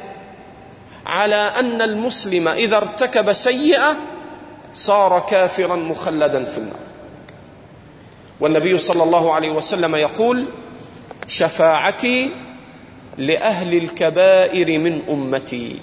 على 1.05 1.35
أن 1.35 1.81
المسلم 1.81 2.47
إذا 2.47 2.77
ارتكب 2.77 3.33
سيئة 3.33 3.97
صار 4.73 5.19
كافرا 5.29 5.75
مخلدا 5.75 6.45
في 6.45 6.57
النار. 6.57 6.79
والنبي 8.39 8.77
صلى 8.77 9.03
الله 9.03 9.33
عليه 9.33 9.49
وسلم 9.49 9.95
يقول 9.95 10.45
شفاعتي 11.27 12.31
لأهل 13.17 13.77
الكبائر 13.77 14.79
من 14.79 15.01
أمتي. 15.09 15.79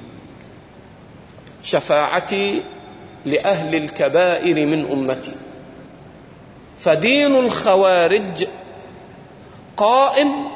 شفاعتي 1.63 2.63
لأهل 3.27 3.75
الكبائر 3.75 4.67
من 4.67 4.91
أمتي. 4.91 5.35
فدين 6.79 7.37
الخوارج 7.37 8.47
قائم 9.79 10.49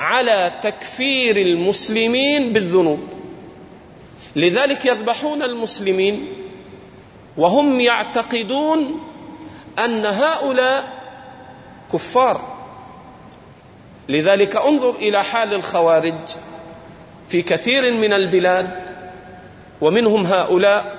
على 0.00 0.52
تكفير 0.62 1.36
المسلمين 1.36 2.52
بالذنوب. 2.52 3.00
لذلك 4.36 4.86
يذبحون 4.86 5.42
المسلمين 5.42 6.28
وهم 7.36 7.80
يعتقدون 7.80 9.00
أن 9.84 10.06
هؤلاء 10.06 11.00
كفار. 11.92 12.60
لذلك 14.08 14.56
انظر 14.56 14.96
إلى 14.96 15.24
حال 15.24 15.54
الخوارج 15.54 16.14
في 17.28 17.42
كثير 17.42 17.92
من 17.92 18.12
البلاد 18.12 18.90
ومنهم 19.80 20.26
هؤلاء 20.26 20.96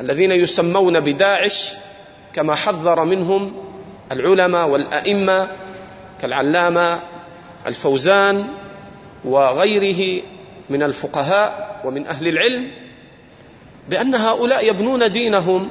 الذين 0.00 0.32
يسمون 0.32 1.00
بداعش 1.00 1.72
كما 2.32 2.54
حذر 2.54 3.04
منهم 3.04 3.52
العلماء 4.12 4.68
والأئمة 4.68 5.48
كالعلامة 6.22 7.00
الفوزان 7.66 8.46
وغيره 9.24 10.22
من 10.70 10.82
الفقهاء 10.82 11.80
ومن 11.84 12.06
أهل 12.06 12.28
العلم 12.28 12.70
بأن 13.88 14.14
هؤلاء 14.14 14.68
يبنون 14.68 15.12
دينهم 15.12 15.68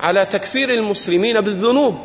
على 0.00 0.24
تكفير 0.24 0.70
المسلمين 0.70 1.40
بالذنوب. 1.40 1.98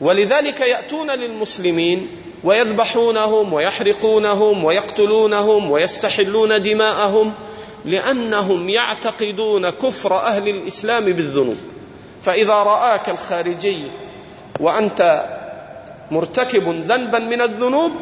ولذلك 0.00 0.60
يأتون 0.60 1.10
للمسلمين 1.10 2.08
ويذبحونهم 2.44 3.52
ويحرقونهم 3.52 4.64
ويقتلونهم 4.64 5.70
ويستحلون 5.70 6.62
دماءهم 6.62 7.32
لأنهم 7.84 8.68
يعتقدون 8.68 9.70
كفر 9.70 10.14
أهل 10.16 10.48
الإسلام 10.48 11.04
بالذنوب. 11.04 11.56
فإذا 12.22 12.52
رآك 12.52 13.08
الخارجي 13.08 13.82
وأنت 14.60 15.28
مرتكب 16.12 16.68
ذنبا 16.68 17.18
من 17.18 17.40
الذنوب 17.40 17.92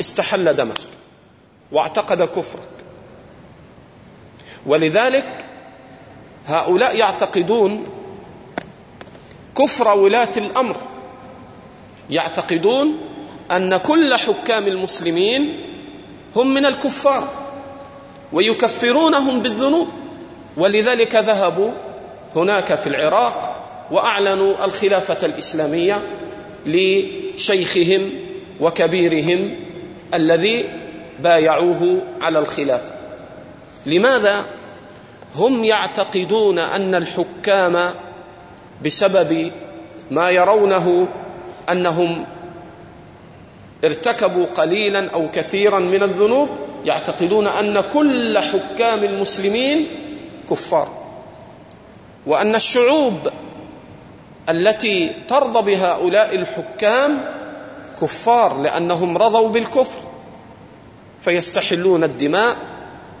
استحل 0.00 0.54
دمك 0.54 0.78
واعتقد 1.72 2.22
كفرك. 2.22 2.68
ولذلك 4.66 5.44
هؤلاء 6.46 6.96
يعتقدون 6.96 7.86
كفر 9.58 9.98
ولاة 9.98 10.32
الأمر. 10.36 10.76
يعتقدون 12.10 12.98
أن 13.50 13.76
كل 13.76 14.14
حكام 14.14 14.66
المسلمين 14.66 15.60
هم 16.36 16.54
من 16.54 16.66
الكفار 16.66 17.28
ويكفرونهم 18.32 19.40
بالذنوب. 19.40 19.88
ولذلك 20.56 21.14
ذهبوا 21.14 21.70
هناك 22.36 22.74
في 22.74 22.86
العراق 22.86 23.50
وأعلنوا 23.90 24.64
الخلافة 24.64 25.26
الإسلامية 25.26 26.02
لشيخهم 27.36 28.10
وكبيرهم 28.60 29.54
الذي 30.14 30.64
بايعوه 31.22 32.02
على 32.20 32.38
الخلافه 32.38 32.94
لماذا 33.86 34.44
هم 35.34 35.64
يعتقدون 35.64 36.58
أن 36.58 36.94
الحكام 36.94 37.90
بسبب 38.84 39.52
ما 40.10 40.30
يرونه 40.30 41.08
أنهم 41.70 42.26
ارتكبوا 43.84 44.46
قليلا 44.46 45.10
أو 45.10 45.30
كثيرا 45.30 45.78
من 45.78 46.02
الذنوب 46.02 46.48
يعتقدون 46.84 47.46
أن 47.46 47.80
كل 47.92 48.38
حكام 48.38 49.04
المسلمين 49.04 49.86
كفار 50.50 51.04
وأن 52.26 52.54
الشعوب 52.54 53.14
التي 54.48 55.12
ترضى 55.28 55.72
بهؤلاء 55.72 56.34
الحكام 56.34 57.34
كفار 58.00 58.60
لأنهم 58.60 59.18
رضوا 59.18 59.48
بالكفر 59.48 60.00
فيستحلون 61.20 62.04
الدماء 62.04 62.56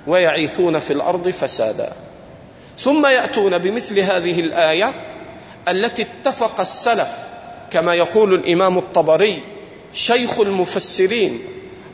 ويعيثون 0.06 0.78
في 0.78 0.92
الأرض 0.92 1.28
فسادا. 1.28 1.92
ثم 2.78 3.06
يأتون 3.06 3.58
بمثل 3.58 3.98
هذه 3.98 4.40
الآية 4.40 4.94
التي 5.68 6.02
اتفق 6.02 6.60
السلف 6.60 7.08
كما 7.70 7.94
يقول 7.94 8.34
الإمام 8.34 8.78
الطبري 8.78 9.42
شيخ 9.92 10.40
المفسرين 10.40 11.38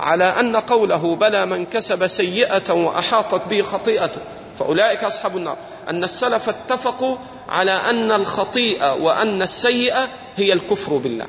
على 0.01 0.24
أن 0.24 0.57
قوله 0.57 1.16
بلى 1.16 1.47
من 1.47 1.66
كسب 1.66 2.07
سيئة 2.07 2.72
وأحاطت 2.72 3.43
به 3.51 3.62
خطيئته. 3.62 4.20
فأولئك 4.61 5.04
أصحاب 5.04 5.36
النار. 5.36 5.58
أن 5.88 6.04
السلف 6.04 6.48
اتفقوا 6.48 7.16
على 7.48 7.72
أن 7.72 8.12
الخطيئة 8.12 8.94
وأن 8.94 9.42
السيئة 9.42 10.08
هي 10.36 10.52
الكفر 10.52 10.96
بالله. 10.96 11.26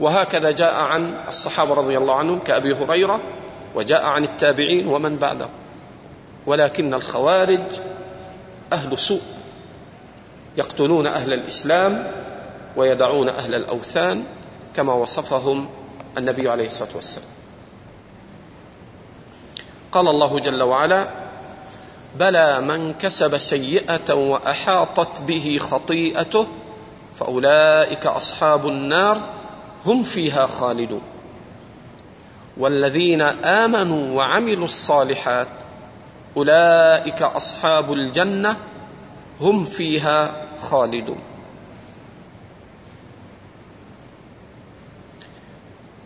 وهكذا 0.00 0.50
جاء 0.50 0.74
عن 0.74 1.14
الصحابة 1.28 1.74
رضي 1.74 1.98
الله 1.98 2.14
عنهم 2.14 2.38
كأبي 2.38 2.74
هريرة 2.74 3.20
وجاء 3.74 4.04
عن 4.04 4.24
التابعين 4.24 4.88
ومن 4.88 5.16
بعدهم. 5.16 5.50
ولكن 6.46 6.94
الخوارج 6.94 7.62
أهل 8.72 8.98
سوء 8.98 9.22
يقتلون 10.56 11.06
أهل 11.06 11.32
الإسلام 11.32 12.12
ويدعون 12.76 13.28
أهل 13.28 13.54
الأوثان 13.54 14.24
كما 14.76 14.92
وصفهم 14.92 15.68
النبي 16.18 16.48
عليه 16.50 16.66
الصلاة 16.66 16.90
والسلام. 16.94 17.28
قال 19.92 20.08
الله 20.08 20.38
جل 20.40 20.62
وعلا 20.62 21.27
بلى 22.14 22.60
من 22.60 22.92
كسب 22.92 23.38
سيئة 23.38 24.14
وأحاطت 24.14 25.22
به 25.22 25.58
خطيئته 25.60 26.46
فأولئك 27.18 28.06
أصحاب 28.06 28.66
النار 28.68 29.22
هم 29.86 30.02
فيها 30.02 30.46
خالدون. 30.46 31.02
والذين 32.56 33.22
آمنوا 33.44 34.16
وعملوا 34.16 34.64
الصالحات 34.64 35.48
أولئك 36.36 37.22
أصحاب 37.22 37.92
الجنة 37.92 38.56
هم 39.40 39.64
فيها 39.64 40.46
خالدون. 40.60 41.18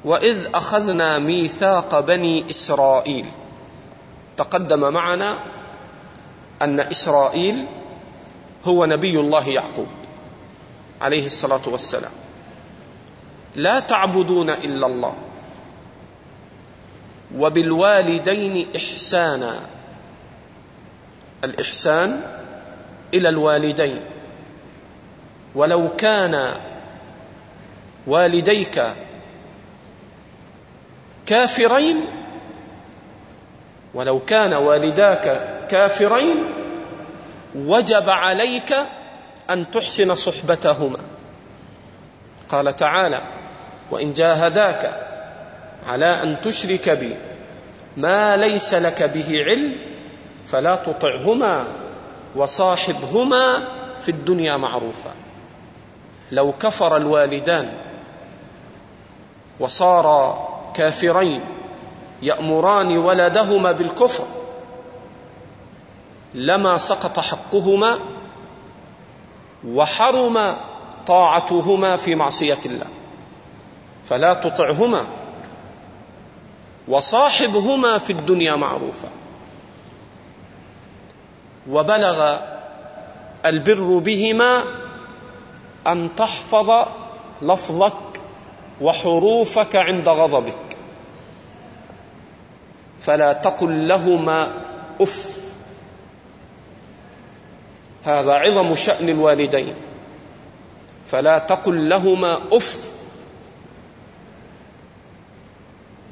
وإذ 0.04 0.36
أخذنا 0.54 1.18
ميثاق 1.18 2.00
بني 2.00 2.50
إسرائيل 2.50 3.26
تقدم 4.36 4.92
معنا 4.92 5.38
أن 6.62 6.80
إسرائيل 6.80 7.66
هو 8.64 8.84
نبي 8.84 9.20
الله 9.20 9.48
يعقوب 9.48 9.88
عليه 11.00 11.26
الصلاة 11.26 11.60
والسلام. 11.66 12.12
لا 13.56 13.80
تعبدون 13.80 14.50
إلا 14.50 14.86
الله 14.86 15.14
وبالوالدين 17.36 18.68
إحسانا. 18.76 19.60
الإحسان 21.44 22.20
إلى 23.14 23.28
الوالدين. 23.28 24.00
ولو 25.54 25.88
كان 25.96 26.54
والديك 28.06 28.82
كافرين 31.26 32.00
ولو 33.94 34.20
كان 34.20 34.54
والداك 34.54 35.51
كافرين 35.72 36.44
وجب 37.54 38.08
عليك 38.08 38.74
أن 39.50 39.70
تحسن 39.70 40.14
صحبتهما. 40.14 40.98
قال 42.48 42.76
تعالى 42.76 43.20
وإن 43.90 44.12
جاهداك 44.12 45.06
على 45.86 46.22
أن 46.22 46.36
تشرك 46.44 46.88
بي 46.88 47.16
ما 47.96 48.36
ليس 48.36 48.74
لك 48.74 49.02
به 49.02 49.44
علم 49.44 49.76
فلا 50.46 50.74
تطعهما 50.76 51.68
وصاحبهما 52.36 53.68
في 54.02 54.08
الدنيا 54.08 54.56
معروفا. 54.56 55.10
لو 56.32 56.52
كفر 56.60 56.96
الوالدان 56.96 57.68
وصارا 59.60 60.48
كافرين 60.74 61.40
يأمران 62.22 62.98
ولدهما 62.98 63.72
بالكفر 63.72 64.24
لما 66.34 66.78
سقط 66.78 67.20
حقهما 67.20 67.98
وحرم 69.68 70.56
طاعتهما 71.06 71.96
في 71.96 72.14
معصية 72.14 72.60
الله. 72.66 72.88
فلا 74.08 74.34
تطعهما 74.34 75.04
وصاحبهما 76.88 77.98
في 77.98 78.12
الدنيا 78.12 78.56
معروفا. 78.56 79.08
وبلغ 81.70 82.40
البر 83.46 83.98
بهما 83.98 84.64
أن 85.86 86.08
تحفظ 86.16 86.86
لفظك 87.42 88.20
وحروفك 88.80 89.76
عند 89.76 90.08
غضبك. 90.08 90.76
فلا 93.00 93.32
تقل 93.32 93.88
لهما 93.88 94.52
أف. 95.00 95.51
هذا 98.04 98.32
عظم 98.32 98.74
شأن 98.74 99.08
الوالدين. 99.08 99.74
فلا 101.06 101.38
تقل 101.38 101.88
لهما 101.88 102.38
أف 102.52 102.92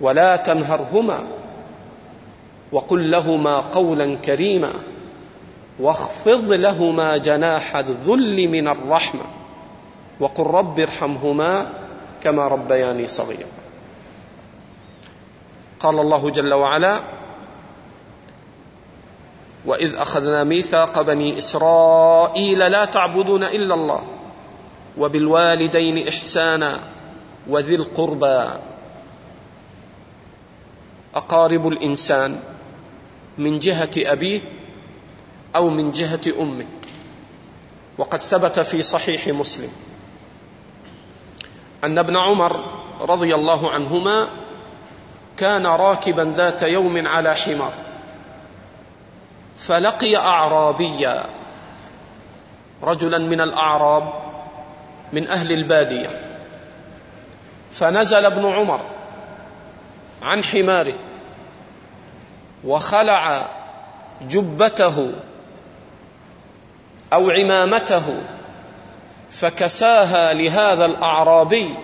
ولا 0.01 0.37
تنهرهما 0.37 1.27
وقل 2.73 3.11
لهما 3.11 3.61
قولا 3.61 4.17
كريما 4.17 4.73
واخفض 5.81 6.53
لهما 6.53 7.17
جناح 7.17 7.77
الذل 7.77 8.49
من 8.49 8.69
الرحمة 8.69 9.23
وقل 10.21 10.47
رب 10.47 10.81
ارحمهما 10.81 11.73
كما 12.23 12.49
ربياني 12.49 13.07
صغيرا. 13.07 13.49
قال 15.81 15.99
الله 15.99 16.31
جل 16.31 16.55
وعلا 16.55 17.03
واذ 19.67 19.95
اخذنا 19.95 20.45
ميثاق 20.45 21.03
بني 21.03 21.39
اسرائيل 21.39 22.59
لا 22.59 22.85
تعبدون 22.85 23.43
الا 23.45 23.75
الله 23.75 24.03
وبالوالدين 24.99 26.09
احسانا 26.09 26.81
وذي 27.49 27.75
القربى 27.75 28.45
اقارب 31.15 31.69
الانسان 31.69 32.41
من 33.39 33.59
جهه 33.59 33.91
ابيه 33.97 34.41
أو 35.57 35.71
من 35.71 35.93
جهه 35.93 36.21
امه 36.41 36.67
وقد 37.99 38.23
ثبت 38.23 38.61
في 38.61 38.83
صحيح 38.83 39.29
مسلم 39.29 39.71
ان 41.85 41.99
ابن 41.99 42.17
عمر 42.17 42.65
رضي 43.01 43.35
الله 43.35 43.71
عنهما 43.71 44.29
كان 45.37 45.67
راكبا 45.67 46.35
ذات 46.37 46.63
يوم 46.63 47.07
على 47.07 47.35
حمار 47.35 47.73
فلقي 49.61 50.17
أعرابيا 50.17 51.25
رجلا 52.83 53.19
من 53.19 53.41
الأعراب 53.41 54.13
من 55.13 55.29
أهل 55.29 55.53
البادية. 55.53 56.09
فنزل 57.73 58.25
ابن 58.25 58.53
عمر 58.53 58.81
عن 60.23 60.45
حماره 60.45 60.95
وخلع 62.65 63.49
جبته 64.23 65.13
أو 67.13 67.31
عمامته 67.31 68.23
فكساها 69.31 70.33
لهذا 70.35 70.87
الأعرابي 70.87 71.75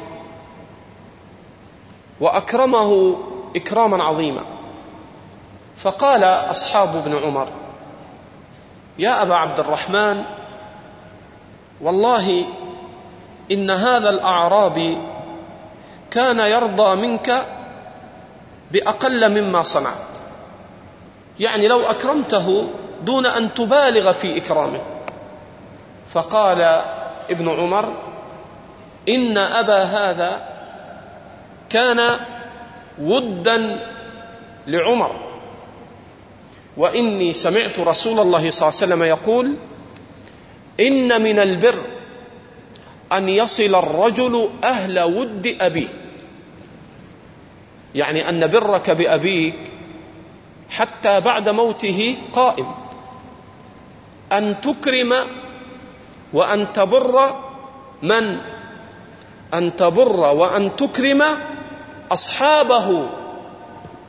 وأكرمه 2.20 3.16
إكراما 3.57 4.05
عظيما. 4.05 4.45
فقال 5.77 6.24
أصحاب 6.24 6.97
ابن 6.97 7.16
عمر 7.24 7.49
يا 8.99 9.22
أبا 9.22 9.34
عبد 9.34 9.61
الرحمن 9.61 10.24
والله 11.80 12.44
إن 13.53 13.70
هذا 13.70 14.11
الاعرابي 14.11 14.99
كان 16.11 16.38
يرضى 16.38 17.07
منك 17.07 17.47
بأقل 18.70 19.42
مما 19.42 19.62
صنعت. 19.62 19.94
يعني 21.40 21.68
لو 21.68 21.80
أكرمته 21.80 22.68
دون 23.03 23.26
أن 23.26 23.55
تبالغ 23.55 24.12
في 24.12 24.38
إكرامه. 24.38 24.80
فقال 26.09 26.61
ابن 27.30 27.49
عمر 27.49 27.92
إن 29.09 29.38
أبا 29.38 29.82
هذا 29.82 30.49
كان 31.70 32.11
ودا 33.03 33.78
لعمر. 34.66 35.26
وإني 36.77 37.33
سمعت 37.33 37.79
رسول 37.79 38.20
الله 38.20 38.51
صلى 38.51 38.68
الله 38.68 38.81
عليه 38.83 38.87
وسلم 38.95 39.03
يقول 39.03 39.55
إن 40.81 41.22
من 41.22 41.39
البر 41.39 41.83
أن 43.12 43.29
يصل 43.29 43.74
الرجل 43.74 44.51
أهل 44.64 45.01
ود 45.01 45.57
أبيه. 45.61 45.89
يعني 47.95 48.29
أن 48.29 48.47
برك 48.47 48.91
بأبيك 48.91 49.59
حتى 50.70 51.20
بعد 51.20 51.49
موته 51.49 52.16
قائم. 52.33 52.74
أن 54.33 54.61
تكرم 54.61 55.14
وأن 56.33 56.72
تبر 56.72 57.37
من؟ 58.03 58.39
أن 59.55 59.77
تبر 59.77 60.20
وأن 60.20 60.77
تكرم 60.77 61.22
أصحابه 62.12 63.09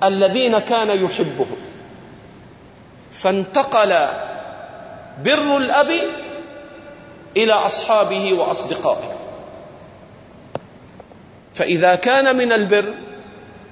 الذين 0.03 0.59
كان 0.59 1.03
يحبهم. 1.03 1.66
فانتقل 3.11 4.07
بر 5.25 5.57
الأب 5.57 5.91
إلى 7.37 7.53
أصحابه 7.53 8.33
وأصدقائه. 8.33 9.11
فإذا 11.53 11.95
كان 11.95 12.35
من 12.35 12.51
البر 12.51 12.95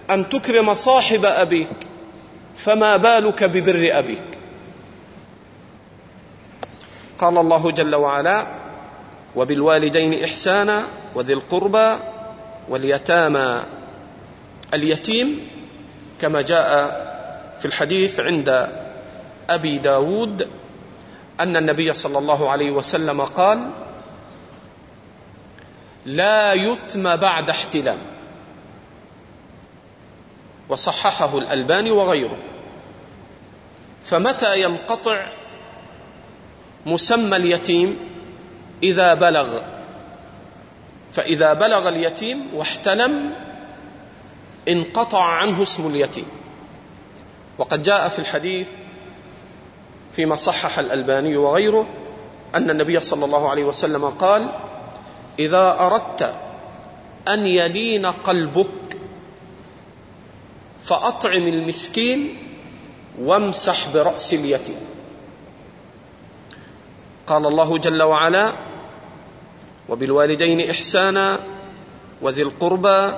أن 0.10 0.30
تكرم 0.30 0.74
صاحب 0.74 1.26
أبيك 1.26 1.70
فما 2.56 2.98
بالك 2.98 3.44
ببر 3.44 3.90
أبيك؟ 4.00 4.24
قال 7.18 7.38
الله 7.38 7.72
جل 7.72 7.96
وعلا 7.96 8.48
وبالوالدين 9.36 10.24
إحسانا 10.24 10.84
وذي 11.16 11.34
القربى 11.34 11.96
واليتامى 12.70 13.62
اليتيم 14.74 15.48
كما 16.22 16.42
جاء 16.42 16.70
في 17.60 17.66
الحديث 17.66 18.20
عند 18.20 18.50
أبي 19.50 19.78
داود 19.78 20.50
أن 21.40 21.58
النبي 21.58 21.94
صلى 21.94 22.18
الله 22.18 22.50
عليه 22.50 22.72
وسلم 22.72 23.22
قال 23.22 23.70
لا 26.06 26.54
يتم 26.54 27.16
بعد 27.16 27.50
احتلام. 27.50 28.00
وصححه 30.70 31.38
الألباني 31.38 31.92
وغيره. 31.92 32.38
فمتى 34.06 34.62
ينقطع 34.62 35.28
مسمى 36.86 37.38
اليتيم؟ 37.38 38.00
إذا 38.84 39.14
بلغ. 39.14 39.60
فإذا 41.12 41.54
بلغ 41.54 41.90
اليتيم 41.90 42.50
واحتلم 42.54 43.34
انقطع 44.68 45.24
عنه 45.24 45.64
اسم 45.64 45.88
اليتيم. 45.88 46.26
وقد 47.58 47.84
جاء 47.84 48.10
في 48.10 48.20
الحديث 48.20 48.70
فيما 50.16 50.36
صحح 50.36 50.80
الألباني 50.80 51.38
وغيره 51.38 51.88
أن 52.56 52.70
النبي 52.70 53.00
صلى 53.00 53.26
الله 53.26 53.50
عليه 53.50 53.64
وسلم 53.64 54.06
قال 54.06 54.48
إذا 55.40 55.80
أردت 55.80 56.36
أن 57.28 57.48
يلين 57.48 58.06
قلبك 58.06 58.98
فأطعم 60.84 61.48
المسكين 61.48 62.38
وامسح 63.22 63.90
برأس 63.94 64.34
اليتيم. 64.34 64.80
قال 67.28 67.46
الله 67.46 67.78
جل 67.78 68.04
وعلا 68.04 68.54
وبالوالدين 69.90 70.70
إحسانا 70.70 71.40
وذي 72.22 72.42
القربى 72.42 73.14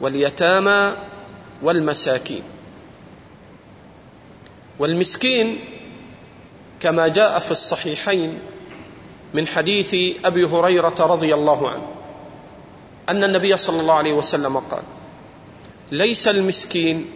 واليتامى 0.00 0.94
والمساكين. 1.62 2.42
والمسكين 4.78 5.58
كما 6.80 7.08
جاء 7.08 7.38
في 7.38 7.50
الصحيحين 7.50 8.38
من 9.34 9.46
حديث 9.46 9.94
أبي 10.24 10.44
هريرة 10.44 10.94
رضي 11.00 11.34
الله 11.34 11.70
عنه 11.70 11.86
أن 13.08 13.24
النبي 13.24 13.56
صلى 13.56 13.80
الله 13.80 13.94
عليه 13.94 14.12
وسلم 14.12 14.56
قال 14.58 14.82
ليس 15.92 16.28
المسكين 16.28 17.06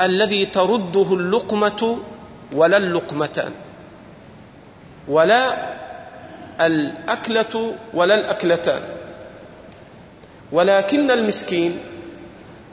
الذي 0.00 0.46
ترده 0.46 1.14
اللقمة 1.14 1.98
ولا 2.52 2.76
اللقمتان 2.76 3.52
ولا 5.08 5.72
الأكلة 6.60 7.74
ولا 7.94 8.14
الأكلتان 8.14 8.82
ولكن 10.52 11.10
المسكين 11.10 11.78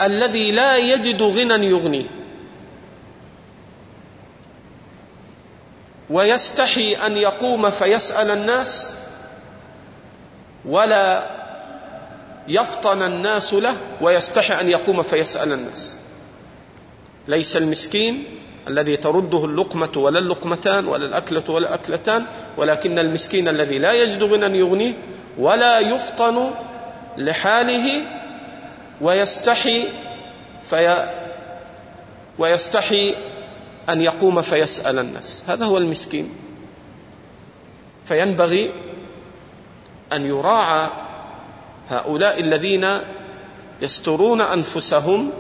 الذي 0.02 0.52
لا 0.52 0.78
يجد 0.78 1.22
غنى 1.22 1.66
يغنيه. 1.66 2.06
ويستحي 6.10 6.93
أن 6.93 7.18
يقوم 7.18 7.70
فيسأل 7.70 8.32
الناس 8.32 8.93
ولا 10.66 11.30
يفطن 12.47 13.01
الناس 13.01 13.53
له 13.53 13.78
ويستحي 14.01 14.62
أن 14.62 14.70
يقوم 14.70 15.03
فيسأل 15.03 15.53
الناس. 15.53 15.95
ليس 17.28 17.57
المسكين 17.57 18.24
الذي 18.68 18.97
ترده 18.97 19.45
اللقمة 19.45 19.89
ولا 19.95 20.20
اللقمتان 20.20 20.86
ولا 20.88 21.05
الأكلة 21.05 21.43
ولا 21.49 21.68
الأكلتان 21.68 22.26
ولكن 22.57 22.99
المسكين 22.99 23.47
الذي 23.47 23.78
لا 23.80 23.93
يجد 23.93 24.24
غنى 24.24 24.57
يغنيه 24.60 24.93
ولا 25.38 25.80
يفطن 25.80 26.51
لحاله 27.18 28.05
ويستحي 29.01 29.88
في 30.70 31.10
ويستحي 32.39 33.16
أن 33.90 34.02
يقوم 34.02 34.42
فيسأل 34.42 35.00
الناس. 35.00 35.44
هذا 35.48 35.66
هو 35.66 35.78
المسكين. 35.78 36.30
فينبغي 38.06 38.72
أن 40.14 40.26
يراعى 40.26 40.90
هؤلاء 41.90 42.40
الذين 42.40 42.88
يسترون 43.82 44.42
أنفسهم 44.42 45.32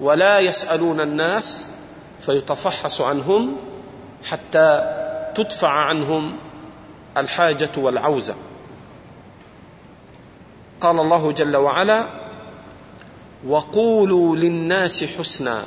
ولا 0.00 0.38
يسألون 0.38 1.00
الناس 1.00 1.68
فيتفحص 2.20 3.00
عنهم 3.00 3.56
حتى 4.24 4.96
تدفع 5.36 5.68
عنهم 5.68 6.36
الحاجة 7.16 7.70
والعوزة. 7.76 8.34
قال 10.80 11.00
الله 11.00 11.32
جل 11.32 11.56
وعلا 11.56 12.06
وقولوا 13.46 14.36
للناس 14.36 15.04
حسنا. 15.04 15.66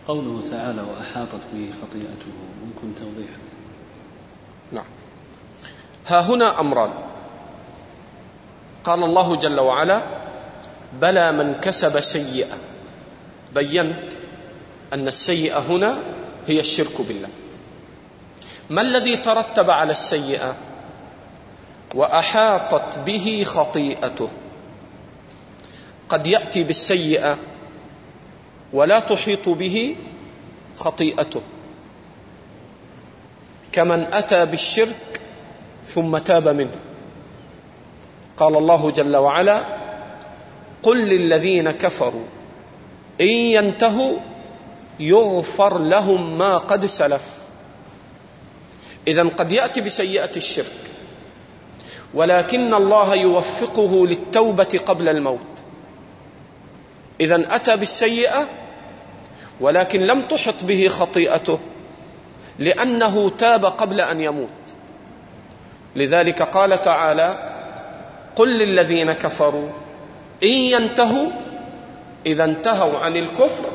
قوله 0.11 0.43
تعالى 0.51 0.81
وأحاطت 0.81 1.41
به 1.53 1.69
خطيئته 1.81 2.31
ممكن 2.65 2.95
توضيحا 2.99 3.39
نعم. 4.71 4.85
ها 6.07 6.21
هنا 6.21 6.59
أمران. 6.59 6.89
قال 8.83 9.03
الله 9.03 9.35
جل 9.35 9.59
وعلا 9.59 10.01
بلى 11.01 11.31
من 11.31 11.53
كسب 11.53 12.01
سيئة. 12.01 12.57
بينت 13.55 14.13
أن 14.93 15.07
السيئة 15.07 15.59
هنا 15.59 15.97
هي 16.47 16.59
الشرك 16.59 17.01
بالله. 17.01 17.29
ما 18.69 18.81
الذي 18.81 19.17
ترتب 19.17 19.69
على 19.69 19.91
السيئة؟ 19.91 20.55
وأحاطت 21.95 22.99
به 22.99 23.43
خطيئته. 23.47 24.29
قد 26.09 26.27
يأتي 26.27 26.63
بالسيئة 26.63 27.37
ولا 28.73 28.99
تحيط 28.99 29.49
به 29.49 29.95
خطيئته. 30.77 31.41
كمن 33.71 34.07
أتى 34.13 34.45
بالشرك 34.45 35.21
ثم 35.85 36.17
تاب 36.17 36.47
منه. 36.47 36.75
قال 38.37 38.57
الله 38.57 38.91
جل 38.91 39.15
وعلا 39.15 39.61
قل 40.83 40.97
للذين 40.97 41.71
كفروا 41.71 42.25
إن 43.21 43.27
ينتهوا 43.27 44.17
يغفر 44.99 45.77
لهم 45.77 46.37
ما 46.37 46.57
قد 46.57 46.85
سلف. 46.85 47.25
اذا 49.07 49.23
قد 49.23 49.51
يأتي 49.51 49.81
بسيئة 49.81 50.35
الشرك 50.35 50.73
ولكن 52.13 52.73
الله 52.73 53.15
يوفقه 53.15 54.07
للتوبة 54.07 54.79
قبل 54.85 55.09
الموت. 55.09 55.50
إذا 57.19 57.55
أتى 57.55 57.77
بالسيئة 57.77 58.49
ولكن 59.59 60.01
لم 60.01 60.21
تحط 60.21 60.63
به 60.63 60.87
خطيئته 60.87 61.59
لأنه 62.59 63.29
تاب 63.37 63.65
قبل 63.65 64.01
أن 64.01 64.21
يموت. 64.21 64.49
لذلك 65.95 66.41
قال 66.41 66.81
تعالى 66.81 67.51
قل 68.35 68.57
للذين 68.57 69.11
كفروا 69.11 69.69
إن 70.43 70.49
ينتهوا 70.49 71.29
إذا 72.25 72.43
انتهوا 72.43 72.99
عن 72.99 73.17
الكفر 73.17 73.65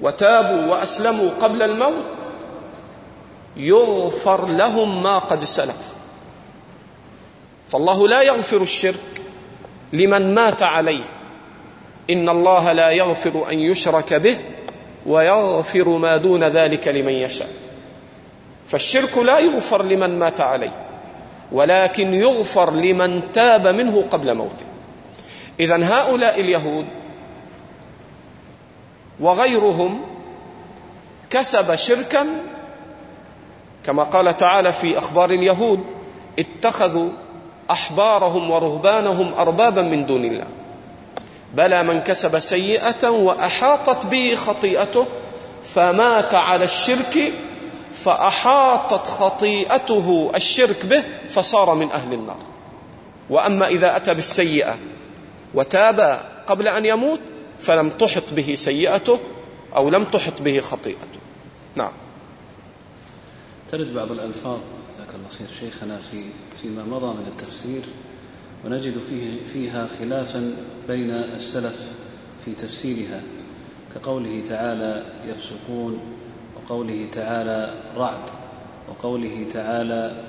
وتابوا 0.00 0.66
وأسلموا 0.66 1.30
قبل 1.40 1.62
الموت 1.62 2.30
يغفر 3.56 4.48
لهم 4.48 5.02
ما 5.02 5.18
قد 5.18 5.44
سلف. 5.44 5.94
فالله 7.68 8.08
لا 8.08 8.22
يغفر 8.22 8.62
الشرك 8.62 9.22
لمن 9.92 10.34
مات 10.34 10.62
عليه. 10.62 11.19
إن 12.10 12.28
الله 12.28 12.72
لا 12.72 12.90
يغفر 12.90 13.50
أن 13.50 13.60
يشرك 13.60 14.14
به 14.14 14.38
ويغفر 15.06 15.88
ما 15.88 16.16
دون 16.16 16.44
ذلك 16.44 16.88
لمن 16.88 17.12
يشاء. 17.12 17.48
فالشرك 18.66 19.18
لا 19.18 19.38
يغفر 19.38 19.82
لمن 19.82 20.18
مات 20.18 20.40
عليه 20.40 20.72
ولكن 21.52 22.14
يغفر 22.14 22.72
لمن 22.74 23.32
تاب 23.32 23.66
منه 23.66 24.04
قبل 24.10 24.34
موته. 24.34 24.66
اذا 25.60 25.84
هؤلاء 25.84 26.40
اليهود 26.40 26.86
وغيرهم 29.20 30.00
كسب 31.30 31.76
شركا 31.76 32.26
كما 33.86 34.02
قال 34.02 34.36
تعالى 34.36 34.72
في 34.72 34.98
أخبار 34.98 35.30
اليهود 35.30 35.80
اتخذوا 36.38 37.10
أحبارهم 37.70 38.50
ورهبانهم 38.50 39.34
اربابا 39.34 39.82
من 39.82 40.06
دون 40.06 40.24
الله. 40.24 40.46
بلى 41.54 41.82
من 41.82 42.00
كسب 42.00 42.38
سيئة 42.38 43.08
وأحاطت 43.08 44.06
به 44.06 44.34
خطيئته 44.34 45.06
فمات 45.64 46.34
على 46.34 46.64
الشرك 46.64 47.32
فأحاطت 47.92 49.06
خطيئته 49.06 50.30
الشرك 50.34 50.86
به 50.86 51.04
فصار 51.28 51.74
من 51.74 51.90
أهل 51.90 52.14
النار. 52.14 52.38
وأما 53.30 53.66
إذا 53.66 53.96
أتى 53.96 54.14
بالسيئة 54.14 54.78
وتاب 55.54 56.00
قبل 56.46 56.68
أن 56.68 56.86
يموت 56.86 57.20
فلم 57.58 57.90
تحط 57.90 58.32
به 58.32 58.54
سيئته 58.54 59.18
أو 59.76 59.90
لم 59.90 60.04
تحط 60.04 60.42
به 60.42 60.60
خطيئته. 60.60 61.20
نعم. 61.76 61.92
ترد 63.72 63.94
بعض 63.94 64.10
الألفاظ 64.10 64.58
جزاك 64.94 65.14
الله 65.14 65.28
خير 65.38 65.48
شيخنا 65.60 65.98
في 66.10 66.24
فيما 66.62 66.84
مضى 66.84 67.06
من 67.06 67.26
التفسير. 67.26 67.82
ونجد 68.64 68.98
فيه 68.98 69.44
فيها 69.44 69.88
خلافا 69.98 70.52
بين 70.88 71.10
السلف 71.10 71.86
في 72.44 72.54
تفسيرها 72.54 73.22
كقوله 73.94 74.42
تعالى 74.48 75.04
يفسقون 75.26 76.00
وقوله 76.56 77.08
تعالى 77.12 77.74
رعد 77.96 78.30
وقوله 78.88 79.46
تعالى 79.52 80.24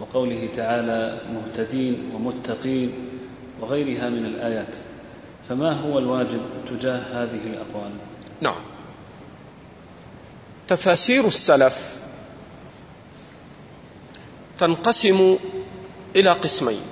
وقوله 0.00 0.48
تعالى 0.56 1.18
مهتدين 1.34 2.10
ومتقين 2.14 2.92
وغيرها 3.60 4.08
من 4.10 4.26
الآيات. 4.26 4.76
فما 5.48 5.72
هو 5.72 5.98
الواجب 5.98 6.40
تجاه 6.70 6.98
هذه 6.98 7.40
الأقوال؟ 7.46 7.90
نعم. 8.40 8.60
تفاسير 10.68 11.26
السلف 11.26 12.04
تنقسم 14.58 15.36
إلى 16.16 16.30
قسمين. 16.30 16.82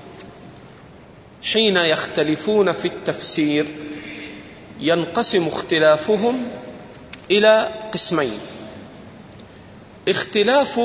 حين 1.53 1.77
يختلفون 1.77 2.73
في 2.73 2.89
التفسير 2.89 3.67
ينقسم 4.81 5.47
اختلافهم 5.47 6.49
إلى 7.31 7.83
قسمين. 7.93 8.39
اختلاف 10.09 10.81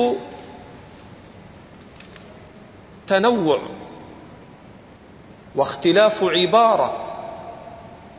تنوع 3.06 3.62
واختلاف 5.56 6.24
عبارة 6.24 7.04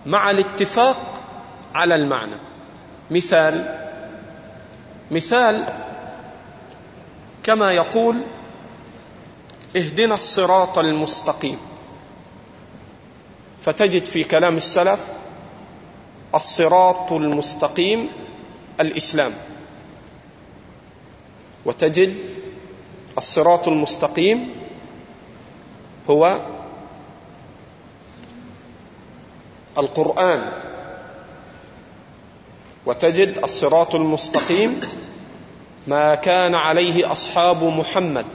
مع 0.06 0.32
الاتفاق 0.32 1.22
على 1.76 1.96
المعنى. 1.96 2.36
مثال 3.12 3.80
مثال 5.12 5.66
كما 7.44 7.72
يقول 7.72 8.16
اهدنا 9.76 10.14
الصراط 10.14 10.78
المستقيم. 10.78 11.58
فتجد 13.62 14.06
في 14.06 14.24
كلام 14.24 14.58
السلف 14.58 15.00
الصراط 16.36 17.12
المستقيم 17.12 18.10
الإسلام. 18.80 19.34
وتجد 21.66 22.16
الصراط 23.18 23.68
المستقيم 23.68 24.50
هو 26.10 26.42
القرآن. 29.78 30.52
وتجد 32.86 33.38
الصراط 33.44 33.96
المستقيم 33.96 34.80
ما 35.88 36.16
كان 36.16 36.56
عليه 36.56 37.12
أصحاب 37.12 37.64
محمد. 37.64 38.26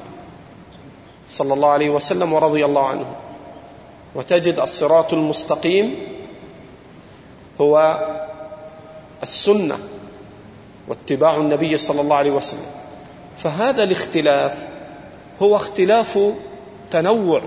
صلى 1.29 1.55
الله 1.55 1.69
عليه 1.69 1.91
وسلم 1.91 2.33
ورضي 2.33 2.65
الله 2.65 2.87
عنه. 2.87 3.07
وتجد 4.15 4.61
الصراط 4.61 5.13
المستقيم 5.13 5.95
هو 7.61 7.99
السنة 9.23 9.79
واتباع 10.89 11.37
النبي 11.37 11.79
صلى 11.79 12.01
الله 12.01 12.17
عليه 12.17 12.31
وسلم. 12.31 12.67
فهذا 13.37 13.83
الاختلاف 13.83 14.69
هو 15.43 15.57
اختلاف 15.57 16.19
تنوع 16.91 17.43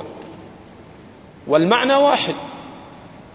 والمعنى 1.48 1.94
واحد. 1.94 2.36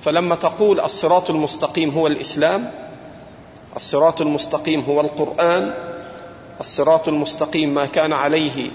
فلما 0.01 0.34
تقول 0.34 0.80
الصراط 0.80 1.30
المستقيم 1.30 1.90
هو 1.90 2.07
الإسلام 2.07 2.70
الصراط 3.76 4.20
المستقيم 4.20 4.80
هو 4.80 5.01
القرآن 5.01 5.74
الصراط 6.61 7.09
المستقيم 7.09 7.74
ما 7.74 7.86
كان 7.86 8.12
عليه 8.12 8.70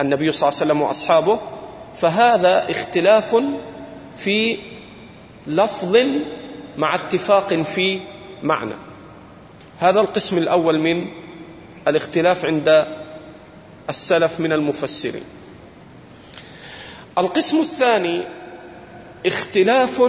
النبي 0.00 0.32
صلى 0.32 0.48
الله 0.48 0.60
عليه 0.60 0.70
وسلم 0.72 0.82
وأصحابه 0.82 1.38
فهذا 1.94 2.70
اختلاف 2.70 3.36
في 4.16 4.58
لفظ 5.46 5.96
مع 6.78 6.94
اتفاق 6.94 7.54
في 7.54 8.00
معنى. 8.42 8.74
هذا 9.78 10.00
القسم 10.00 10.38
الأول 10.38 10.78
من 10.78 11.06
الاختلاف 11.88 12.44
عند 12.44 12.86
السلف 13.88 14.40
من 14.40 14.52
المفسرين. 14.52 15.24
القسم 17.18 17.60
الثاني 17.60 18.22
اختلاف 19.26 20.02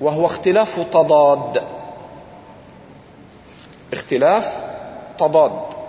وهو 0.00 0.26
اختلاف 0.26 0.80
تضاد. 0.92 1.62
اختلاف 3.92 4.64
تضاد. 5.18 5.79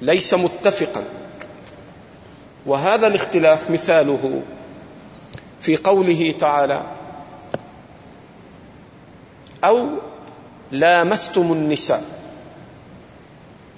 ليس 0.00 0.34
متفقا. 0.34 1.04
وهذا 2.66 3.06
الاختلاف 3.06 3.70
مثاله 3.70 4.42
في 5.60 5.76
قوله 5.76 6.34
تعالى 6.38 6.86
أو 9.64 9.88
لامستم 10.70 11.52
النساء. 11.52 12.04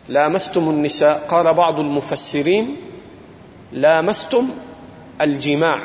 لامستم 0.09 0.71
النساء 0.71 1.19
قال 1.19 1.55
بعض 1.55 1.81
المفسرين 1.81 2.77
لامستم 3.73 4.49
الجماع. 5.21 5.81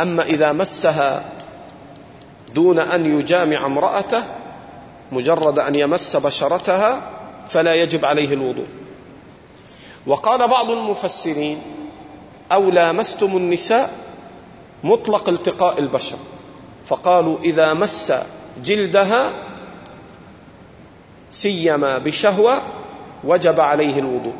أما 0.00 0.22
إذا 0.22 0.52
مسها 0.52 1.24
دون 2.54 2.78
أن 2.78 3.18
يجامع 3.18 3.66
امرأته 3.66 4.24
مجرد 5.12 5.58
أن 5.58 5.74
يمس 5.74 6.16
بشرتها 6.16 7.10
فلا 7.50 7.74
يجب 7.74 8.04
عليه 8.04 8.34
الوضوء. 8.34 8.66
وقال 10.06 10.48
بعض 10.48 10.70
المفسرين 10.70 11.62
أو 12.52 12.70
لامستم 12.70 13.36
النساء 13.36 13.90
مطلق 14.84 15.28
التقاء 15.28 15.78
البشر. 15.78 16.16
فقالوا 16.86 17.38
إذا 17.38 17.74
مس 17.74 18.12
جلدها 18.64 19.32
سيما 21.30 21.98
بشهوة 21.98 22.62
وجب 23.24 23.60
عليه 23.60 23.98
الوضوء. 23.98 24.34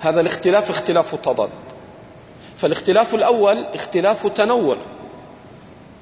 هذا 0.00 0.20
الاختلاف 0.20 0.70
اختلاف 0.70 1.14
تضاد. 1.14 1.50
فالاختلاف 2.56 3.14
الأول 3.14 3.64
اختلاف 3.74 4.26
تنوع. 4.26 4.76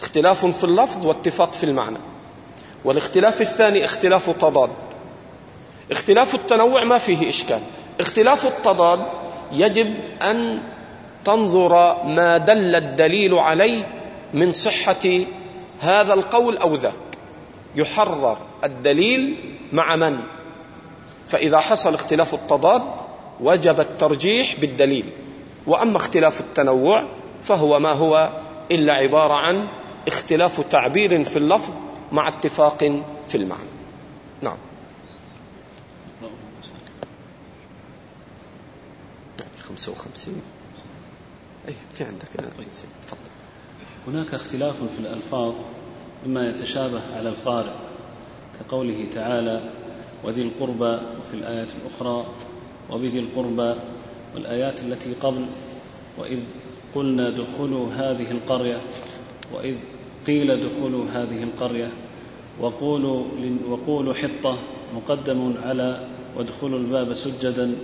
اختلاف 0.03 0.47
في 0.47 0.65
اللفظ 0.65 1.07
واتفاق 1.07 1.53
في 1.53 1.65
المعنى. 1.65 1.99
والاختلاف 2.85 3.41
الثاني 3.41 3.85
اختلاف 3.85 4.31
تضاد 4.31 4.71
اختلاف 5.91 6.35
التنوع 6.35 6.85
ما 6.85 6.99
فيه 6.99 7.29
إشكال. 7.29 7.61
اختلاف 8.01 8.47
التضاد 8.47 9.07
يجب 9.53 9.95
أن 10.23 10.63
تنظر 11.25 11.73
ما 12.05 12.37
دل 12.37 12.75
الدليل 12.75 13.35
عليه 13.35 13.89
من 14.35 14.53
صحة 14.53 15.25
هذا 15.81 16.15
القول 16.15 16.57
أو 16.57 16.75
ذاك. 16.75 16.93
يحرر 17.77 18.39
الدليل 18.65 19.37
مع 19.73 19.97
من؟ 19.97 20.19
فإذا 21.27 21.59
حصل 21.59 21.95
اختلاف 21.95 22.35
التضاد 22.35 22.83
وجب 23.41 23.81
الترجيح 23.81 24.55
بالدليل. 24.61 25.05
وأما 25.67 25.97
اختلاف 25.97 26.41
التنوع 26.41 27.05
فهو 27.43 27.81
ما 27.81 27.93
هو 27.93 28.31
إلا 28.71 28.93
عبارة 28.93 29.35
عن 29.35 29.69
اختلاف 30.09 30.61
تعبير 30.61 31.25
في 31.25 31.37
اللفظ 31.37 31.73
مع 32.13 32.29
اتفاق 32.29 32.79
في 33.29 33.35
المعنى. 33.35 33.69
نعم. 34.43 34.57
55 39.63 40.43
أي 41.69 41.75
في 41.95 42.05
عندك. 42.05 42.29
طيب 42.37 42.67
تفضل. 43.03 43.19
هناك 44.07 44.35
اختلاف 44.35 44.77
في 44.85 44.99
الألفاظ 44.99 45.55
مما 46.27 46.49
يتشابه 46.49 47.17
على 47.17 47.29
القارئ 47.29 47.73
كقوله 48.61 49.07
تعالى 49.13 49.71
وذي 50.25 50.43
القربى 50.43 50.99
وفي 51.19 51.35
الآيات 51.35 51.69
الأخرى 51.83 52.27
وبذي 52.91 53.19
القربى 53.19 53.75
والآيات 54.35 54.81
التي 54.81 55.13
قبل 55.15 55.47
وإذ 56.19 56.39
قلنا 56.95 57.29
ادخلوا 57.29 57.93
هذه 57.93 58.31
القرية 58.31 58.81
وإذ 59.55 59.77
قيل 60.29 60.61
دخلوا 60.61 61.05
هذه 61.15 61.43
القرية 61.43 61.89
وقولوا 62.61 63.25
وقولوا 63.69 64.15
حطة 64.15 64.59
مقدم 64.95 65.55
على 65.63 66.07
وادخلوا 66.37 66.79
الباب 66.79 67.15
سجدا 67.15 67.77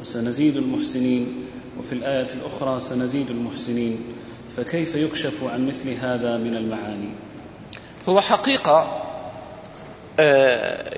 وسنزيد 0.00 0.56
المحسنين 0.56 1.44
وفي 1.78 1.92
الآية 1.92 2.26
الأخرى 2.34 2.80
سنزيد 2.80 3.30
المحسنين 3.30 4.04
فكيف 4.56 4.94
يكشف 4.94 5.44
عن 5.44 5.66
مثل 5.66 5.90
هذا 5.90 6.36
من 6.36 6.56
المعاني؟ 6.56 7.08
هو 8.08 8.20
حقيقة 8.20 9.02
آه، 10.18 10.96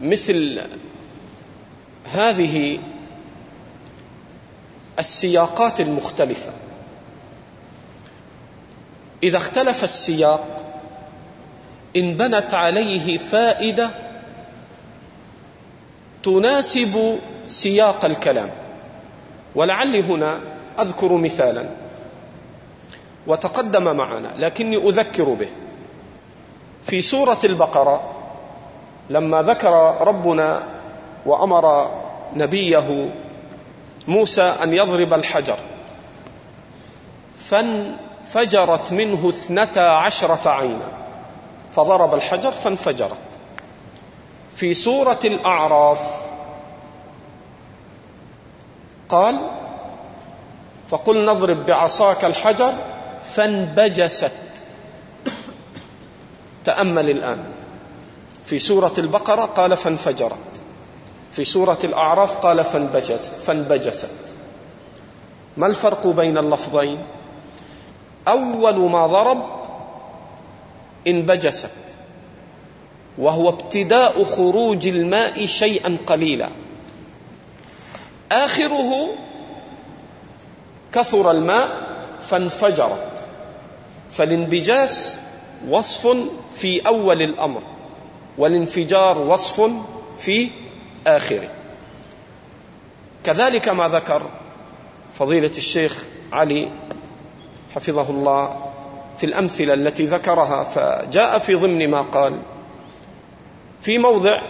مثل 0.00 0.60
هذه 2.04 2.78
السياقات 4.98 5.80
المختلفة. 5.80 6.52
إذا 9.22 9.36
اختلف 9.36 9.84
السياق 9.84 10.66
انبنت 11.96 12.54
عليه 12.54 13.18
فائدة 13.18 13.90
تناسب 16.22 17.18
سياق 17.46 18.04
الكلام. 18.04 18.50
ولعلي 19.54 20.02
هنا 20.02 20.40
أذكر 20.80 21.12
مثالا. 21.12 21.70
وتقدم 23.26 23.96
معنا 23.96 24.34
لكني 24.38 24.76
أذكر 24.76 25.24
به. 25.24 25.48
في 26.82 27.00
سورة 27.00 27.38
البقرة 27.44 28.10
لما 29.10 29.42
ذكر 29.42 29.96
ربنا 30.00 30.62
وأمر 31.26 31.90
نبيه 32.36 33.10
موسى 34.08 34.42
أن 34.42 34.74
يضرب 34.74 35.14
الحجر 35.14 35.58
فانفجرت 38.24 38.92
منه 38.92 39.28
اثنتا 39.28 39.80
عشرة 39.80 40.50
عينا. 40.50 40.88
فضرب 41.72 42.14
الحجر 42.14 42.52
فانفجرت. 42.52 43.16
في 44.54 44.74
سورة 44.74 45.18
الأعراف 45.24 46.20
قال 49.08 49.50
فقل 50.88 51.26
نضرب 51.26 51.66
بعصاك 51.66 52.24
الحجر 52.24 52.74
فانبجست. 53.34 54.32
تأمل 56.64 57.10
الآن. 57.10 57.44
في 58.44 58.58
سورة 58.58 58.94
البقرة 58.98 59.42
قال 59.42 59.76
فانفجرت. 59.76 60.36
في 61.32 61.44
سورة 61.44 61.78
الأعراف 61.84 62.36
قال 62.36 62.64
فانبجس 62.64 63.30
فانبجست. 63.30 64.10
ما 65.56 65.66
الفرق 65.66 66.06
بين 66.06 66.38
اللفظين؟ 66.38 67.06
أول 68.28 68.90
ما 68.90 69.06
ضرب 69.06 69.60
انبجست 71.06 71.70
وهو 73.18 73.48
ابتداء 73.48 74.24
خروج 74.24 74.88
الماء 74.88 75.46
شيئا 75.46 75.96
قليلا. 76.06 76.48
آخره 78.32 79.08
كثر 80.92 81.30
الماء 81.30 81.90
فانفجرت. 82.22 83.24
فالانبجاس 84.10 85.18
وصف 85.68 86.16
في 86.56 86.80
أول 86.86 87.22
الأمر 87.22 87.62
والانفجار 88.38 89.18
وصف 89.18 89.70
في 90.18 90.50
آخره. 91.06 91.48
كذلك 93.24 93.68
ما 93.68 93.88
ذكر 93.88 94.30
فضيلة 95.14 95.52
الشيخ 95.56 96.04
علي 96.32 96.70
حفظه 97.74 98.10
الله 98.10 98.66
في 99.16 99.26
الأمثلة 99.26 99.74
التي 99.74 100.06
ذكرها 100.06 100.64
فجاء 100.64 101.38
في 101.38 101.54
ضمن 101.54 101.90
ما 101.90 102.00
قال 102.00 102.38
في 103.80 103.98
موضع 103.98 104.40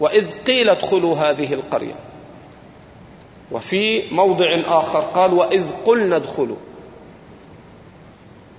وإذ 0.00 0.38
قيل 0.38 0.70
ادخلوا 0.70 1.16
هذه 1.16 1.54
القرية. 1.54 1.94
وفي 3.52 4.14
موضع 4.14 4.46
آخر 4.66 5.00
قال 5.00 5.32
وإذ 5.34 5.64
قلنا 5.84 6.16
ادخلوا. 6.16 6.56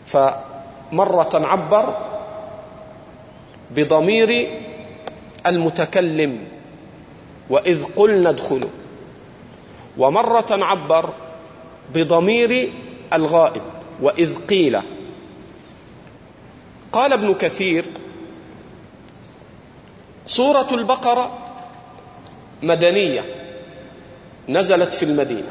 فمرة 0.06 1.30
عبر 1.34 1.98
بضمير 3.72 4.62
المتكلم 5.48 6.48
وإذ 7.50 7.86
قلنا 7.96 8.30
ادخلوا. 8.30 8.70
ومرة 9.98 10.48
عبر 10.52 11.14
بضمير 11.94 12.74
الغائب 13.14 13.62
وإذ 14.02 14.36
قيل. 14.46 14.80
قال 16.92 17.14
ابن 17.14 17.34
كثير 17.34 17.86
سورة 20.26 20.68
البقرة 20.72 21.46
مدنية 22.64 23.26
نزلت 24.50 24.94
في 24.94 25.06
المدينة 25.06 25.48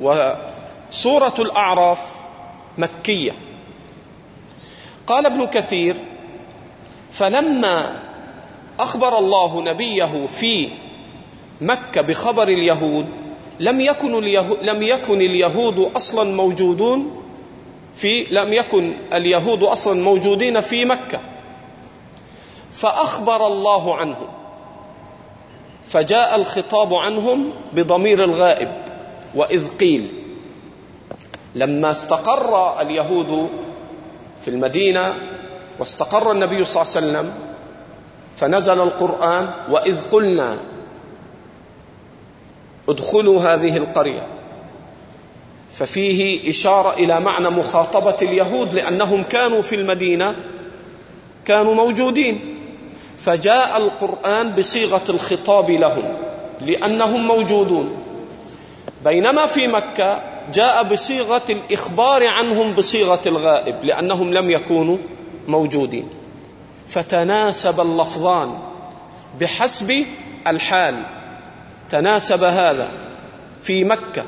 وسورة 0.00 1.34
الأعراف 1.38 2.00
مكية. 2.78 3.32
قال 5.06 5.26
ابن 5.26 5.46
كثير 5.46 5.96
فلما 7.12 7.98
أخبر 8.80 9.18
الله 9.18 9.62
نبيه 9.62 10.26
في 10.26 10.68
مكة 11.60 12.00
بخبر 12.00 12.48
اليهود 12.48 13.06
لم 13.60 13.80
يكن 13.80 14.14
اليهود 14.18 14.58
لم 14.62 14.82
يكن 14.82 15.20
اليهود 15.20 15.90
أصلا 15.96 16.36
موجودون 16.36 17.22
في 17.94 18.24
لم 18.30 18.52
يكن 18.52 18.92
اليهود 19.12 19.62
أصلا 19.62 20.02
موجودين 20.02 20.60
في 20.60 20.84
مكة. 20.84 21.20
فأخبر 22.72 23.46
الله 23.46 23.96
عنهم. 23.96 24.28
فجاء 25.86 26.36
الخطاب 26.36 26.94
عنهم 26.94 27.50
بضمير 27.72 28.24
الغائب 28.24 28.72
وإذ 29.34 29.68
قيل 29.68 30.06
لما 31.54 31.90
استقر 31.90 32.80
اليهود 32.80 33.48
في 34.42 34.48
المدينة 34.48 35.14
واستقر 35.78 36.32
النبي 36.32 36.64
صلى 36.64 36.82
الله 36.82 36.96
عليه 36.96 37.06
وسلم 37.06 37.34
فنزل 38.36 38.80
القرآن 38.80 39.50
وإذ 39.70 40.08
قلنا 40.10 40.56
ادخلوا 42.90 43.40
هذه 43.40 43.76
القرية. 43.76 44.26
ففيه 45.72 46.50
إشارة 46.50 46.94
إلى 46.94 47.20
معنى 47.20 47.50
مخاطبة 47.50 48.16
اليهود 48.22 48.74
لأنهم 48.74 49.22
كانوا 49.22 49.62
في 49.62 49.74
المدينة 49.74 50.36
كانوا 51.44 51.74
موجودين. 51.74 52.56
فجاء 53.16 53.76
القرآن 53.76 54.52
بصيغة 54.52 55.04
الخطاب 55.08 55.70
لهم 55.70 56.16
لأنهم 56.60 57.26
موجودون. 57.26 57.90
بينما 59.04 59.46
في 59.46 59.66
مكة 59.66 60.22
جاء 60.54 60.82
بصيغة 60.82 61.44
الإخبار 61.50 62.26
عنهم 62.26 62.72
بصيغة 62.72 63.20
الغائب 63.26 63.76
لأنهم 63.84 64.34
لم 64.34 64.50
يكونوا 64.50 64.98
موجودين. 65.48 66.08
فتناسب 66.88 67.80
اللفظان 67.80 68.58
بحسب 69.40 70.06
الحال. 70.46 71.02
تناسب 71.90 72.42
هذا 72.44 72.88
في 73.62 73.84
مكة 73.84 74.24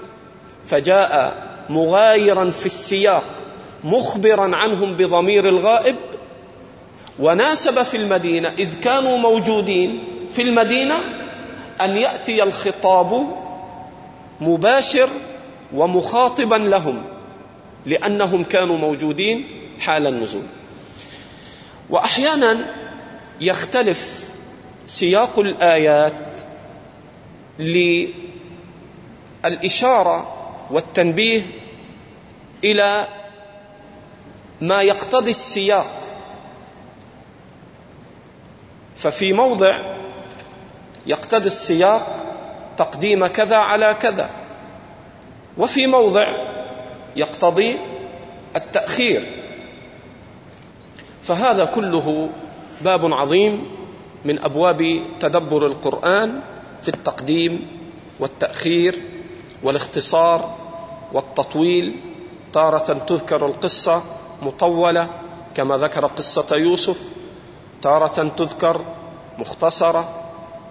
فجاء 0.67 1.37
مغايرا 1.71 2.51
في 2.51 2.67
السياق 2.67 3.25
مخبرا 3.85 4.57
عنهم 4.57 4.95
بضمير 4.97 5.49
الغائب 5.49 5.97
وناسب 7.19 7.83
في 7.83 7.97
المدينة 7.97 8.49
إذ 8.59 8.81
كانوا 8.81 9.19
موجودين 9.19 10.05
في 10.31 10.43
المدينة 10.43 10.99
أن 11.81 11.97
يأتي 11.97 12.43
الخطاب 12.43 13.27
مباشر 14.41 15.09
ومخاطبا 15.75 16.55
لهم 16.55 17.05
لأنهم 17.87 18.45
كانوا 18.45 18.79
موجودين 18.79 19.49
حال 19.81 20.07
النزول. 20.07 20.43
واحيانا 21.91 22.57
يختلف 23.41 24.33
سياق 24.87 25.39
الآيات 25.39 26.32
للإشارة 29.45 30.35
والتنبيه 30.71 31.43
إلى 32.65 33.09
ما 34.61 34.83
يقتضي 34.83 35.31
السياق. 35.31 36.01
ففي 38.97 39.33
موضع 39.33 39.79
يقتضي 41.07 41.47
السياق 41.47 42.25
تقديم 42.77 43.27
كذا 43.27 43.57
على 43.57 43.97
كذا 44.01 44.31
وفي 45.59 45.87
موضع 45.87 46.27
يقتضي 47.17 47.79
التأخير. 48.57 49.27
فهذا 51.23 51.65
كله 51.65 52.29
باب 52.81 53.13
عظيم 53.13 53.71
من 54.25 54.39
أبواب 54.39 55.03
تدبر 55.21 55.67
القرآن 55.67 56.41
في 56.83 56.89
التقديم 56.89 57.67
والتأخير 58.21 59.03
والاختصار 59.63 60.57
والتطويل 61.13 62.01
تارة 62.53 62.93
تذكر 63.07 63.47
القصة 63.47 64.03
مطولة 64.43 65.09
كما 65.55 65.77
ذكر 65.77 66.07
قصة 66.07 66.57
يوسف 66.57 66.99
تارة 67.83 68.33
تذكر 68.37 68.81
مختصرة 69.39 70.09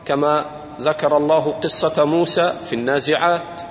كما 0.05 0.45
ذكر 0.81 1.17
الله 1.17 1.51
قصة 1.63 2.05
موسى 2.05 2.53
في 2.65 2.75
النازعات 2.75 3.61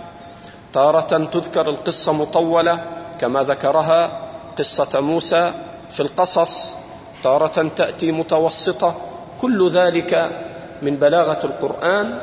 تارة 0.73 1.25
تذكر 1.33 1.71
القصة 1.71 2.13
مطولة 2.13 2.87
كما 3.21 3.43
ذكرها 3.43 4.21
قصة 4.59 5.01
موسى 5.01 5.53
في 5.91 6.01
القصص 6.01 6.77
تارة 7.23 7.69
تأتي 7.77 8.13
متوسطة 8.13 8.95
كل 9.41 9.71
ذلك 9.71 10.41
من 10.83 10.97
بلاغة 10.97 11.47
القرآن 11.47 12.21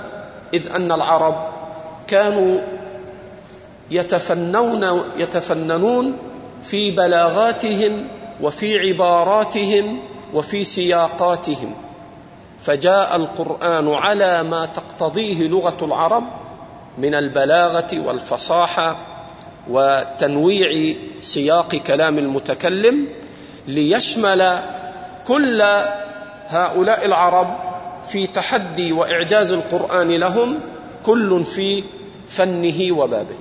إذ 0.54 0.72
أن 0.72 0.92
العرب 0.92 1.54
كانوا 2.08 2.60
يتفنون 3.92 5.04
يتفننون 5.18 6.18
في 6.64 6.92
بلاغاتهم 6.92 8.08
وفي 8.42 8.80
عباراتهم 8.80 10.00
وفي 10.34 10.64
سياقاتهم. 10.64 11.74
فجاء 12.62 13.16
القرآن 13.16 13.94
على 13.94 14.44
ما 14.44 14.66
تقتضيه 14.66 15.48
لغة 15.48 15.78
العرب 15.82 16.24
من 16.98 17.16
البلاغة 17.16 17.88
والفصاحة 18.06 18.98
وتنويع 19.70 20.96
سياق 21.20 21.76
كلام 21.76 22.18
المتكلم 22.18 23.08
ليشمل 23.68 24.60
كل 25.28 25.62
هؤلاء 26.48 27.06
العرب 27.06 27.58
في 28.06 28.28
تحدي 28.28 28.92
وإعجاز 28.92 29.52
القرآن 29.52 30.12
لهم 30.12 30.60
كل 31.04 31.46
في 31.46 31.84
فنه 32.28 32.92
وبابه. 32.92 33.36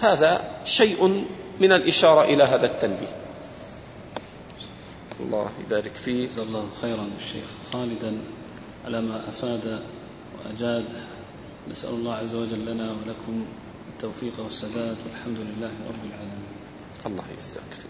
هذا 0.00 0.50
شيء 0.64 1.24
من 1.60 1.72
الإشارة 1.72 2.24
إلى 2.24 2.42
هذا 2.42 2.66
التنبيه. 2.66 3.16
الله 5.20 5.50
يبارك 5.66 5.94
فيه 5.94 6.28
جزا 6.28 6.42
الله 6.42 6.68
خيرا 6.82 7.08
الشيخ 7.18 7.46
خالدا 7.72 8.18
على 8.84 9.00
ما 9.00 9.28
أفاد 9.28 9.82
وأجاد. 10.38 10.84
نسأل 11.70 11.90
الله 11.90 12.14
عز 12.14 12.34
وجل 12.34 12.66
لنا 12.66 12.90
ولكم 12.92 13.46
التوفيق 13.94 14.32
والسداد 14.44 14.96
والحمد 15.06 15.38
لله 15.38 15.70
رب 15.88 16.04
العالمين. 16.04 16.46
الله 17.06 17.24
يجزاك 17.34 17.85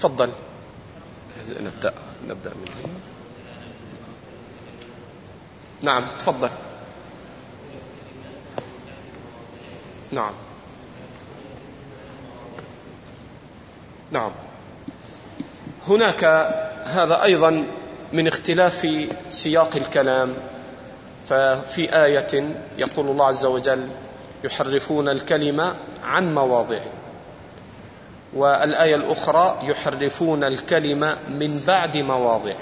تفضل. 0.00 0.30
نبدأ 1.60 1.94
نبدأ 2.28 2.50
من 2.50 2.66
هنا. 2.84 2.98
نعم 5.82 6.04
تفضل. 6.18 6.50
نعم. 10.12 10.32
نعم. 14.10 14.32
هناك 15.88 16.24
هذا 16.84 17.22
أيضا 17.22 17.64
من 18.12 18.28
اختلاف 18.28 19.06
سياق 19.28 19.76
الكلام. 19.76 20.34
ففي 21.28 22.04
آية 22.04 22.56
يقول 22.78 23.08
الله 23.08 23.26
عز 23.26 23.44
وجل 23.44 23.88
يحرفون 24.44 25.08
الكلمة 25.08 25.74
عن 26.04 26.34
مواضعه. 26.34 26.97
والآية 28.34 28.94
الأخرى 28.96 29.58
يحرفون 29.62 30.44
الكلمة 30.44 31.16
من 31.28 31.60
بعد 31.66 31.96
مواضعه 31.96 32.56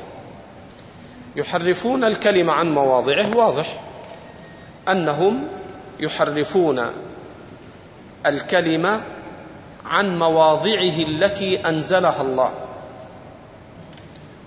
يحرفون 1.36 2.04
الكلمة 2.04 2.52
عن 2.52 2.74
مواضعه 2.74 3.36
واضح. 3.36 3.80
أنهم 4.88 5.48
يحرفون 6.00 6.86
الكلمة 8.26 9.02
عن 9.84 10.18
مواضعه 10.18 11.02
التي 11.08 11.68
أنزلها 11.68 12.22
الله. 12.22 12.54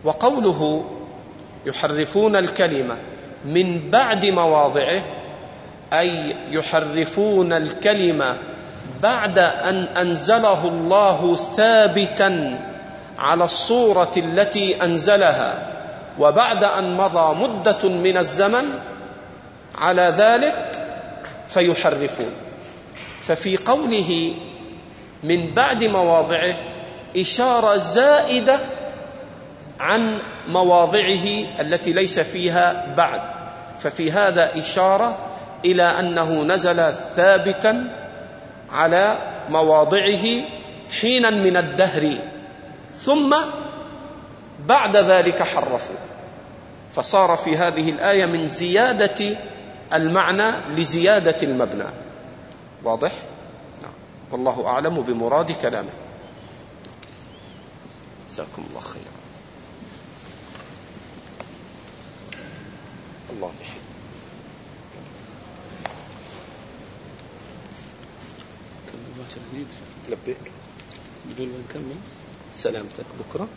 وقوله 0.04 0.86
يحرفون 1.66 2.36
الكلمة 2.36 2.98
من 3.46 3.90
بعد 3.90 4.26
مواضعه 4.26 5.02
أي 5.94 6.36
يحرفون 6.52 7.54
الكلمة 7.54 8.38
بعد 9.04 9.40
أن 9.40 9.88
أنزله 9.98 10.68
الله 10.68 11.36
ثابتا 11.36 12.60
على 13.20 13.44
الصورة 13.44 14.12
التي 14.18 14.84
أنزلها 14.84 15.68
وبعد 16.20 16.64
أن 16.64 16.98
مضى 16.98 17.36
مدة 17.48 17.90
من 17.90 18.18
الزمن 18.18 18.66
على 19.78 20.14
ذلك 20.18 20.88
فيحرفون. 21.48 22.32
ففي 23.22 23.58
قوله 23.58 24.34
من 25.24 25.52
بعد 25.56 25.84
مواضعه 25.84 26.56
إشارة 27.18 27.76
زائدة 27.76 28.60
عن 29.80 30.18
مواضعه 30.48 31.26
التي 31.60 31.94
ليس 31.94 32.20
فيها 32.20 32.94
بعد. 32.98 33.22
ففي 33.80 34.12
هذا 34.12 34.60
إشارة 34.60 35.18
إلى 35.66 35.84
أنه 35.84 36.44
نزل 36.44 36.94
ثابتا 37.16 37.99
على 38.72 39.36
مواضعه 39.50 40.26
حينا 41.02 41.30
من 41.30 41.58
الدهر. 41.58 42.18
ثم 42.94 43.36
بعد 44.68 44.98
ذلك 44.98 45.44
حرفوا. 45.44 45.96
فصار 46.92 47.38
في 47.38 47.58
هذه 47.58 47.90
الآية 47.90 48.26
من 48.26 48.48
زيادة 48.48 49.38
المعنى 49.94 50.76
لزيادة 50.76 51.38
المبنى. 51.44 51.90
واضح؟ 52.84 53.12
نعم. 53.82 53.94
والله 54.32 54.68
أعلم 54.68 55.02
بمراد 55.02 55.52
كلامه. 55.52 55.90
جزاكم 58.30 58.64
الله 58.70 58.80
خيرا. 58.80 59.20
الله 63.30 63.52
لبيك. 70.10 70.52
بدون 71.26 71.48
ما 71.48 71.58
نكمل. 71.70 71.96
سلامتك. 72.56 73.06
بكرة. 73.20 73.48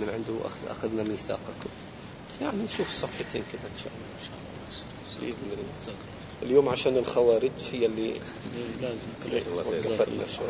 من 0.00 0.08
عنده 0.08 0.46
أخذ 0.46 0.68
أخذنا 0.68 1.02
ميثاقكم. 1.02 1.70
يعني 2.42 2.62
نشوف 2.62 2.92
صفحتين 2.92 3.42
كذا 3.52 3.62
إن 3.64 3.78
شاء 3.84 3.92
الله. 3.94 4.08
إن 4.20 4.26
شاء 4.26 4.36
الله. 4.38 4.54
بإذن 5.20 5.52
الله. 5.52 5.72
جزاك 5.82 5.94
اليوم 6.42 6.68
عشان 6.68 6.96
الخوارج 6.96 7.50
هي 7.72 7.86
اللي 7.86 8.14
لازم. 8.82 9.08
شوي. 10.36 10.46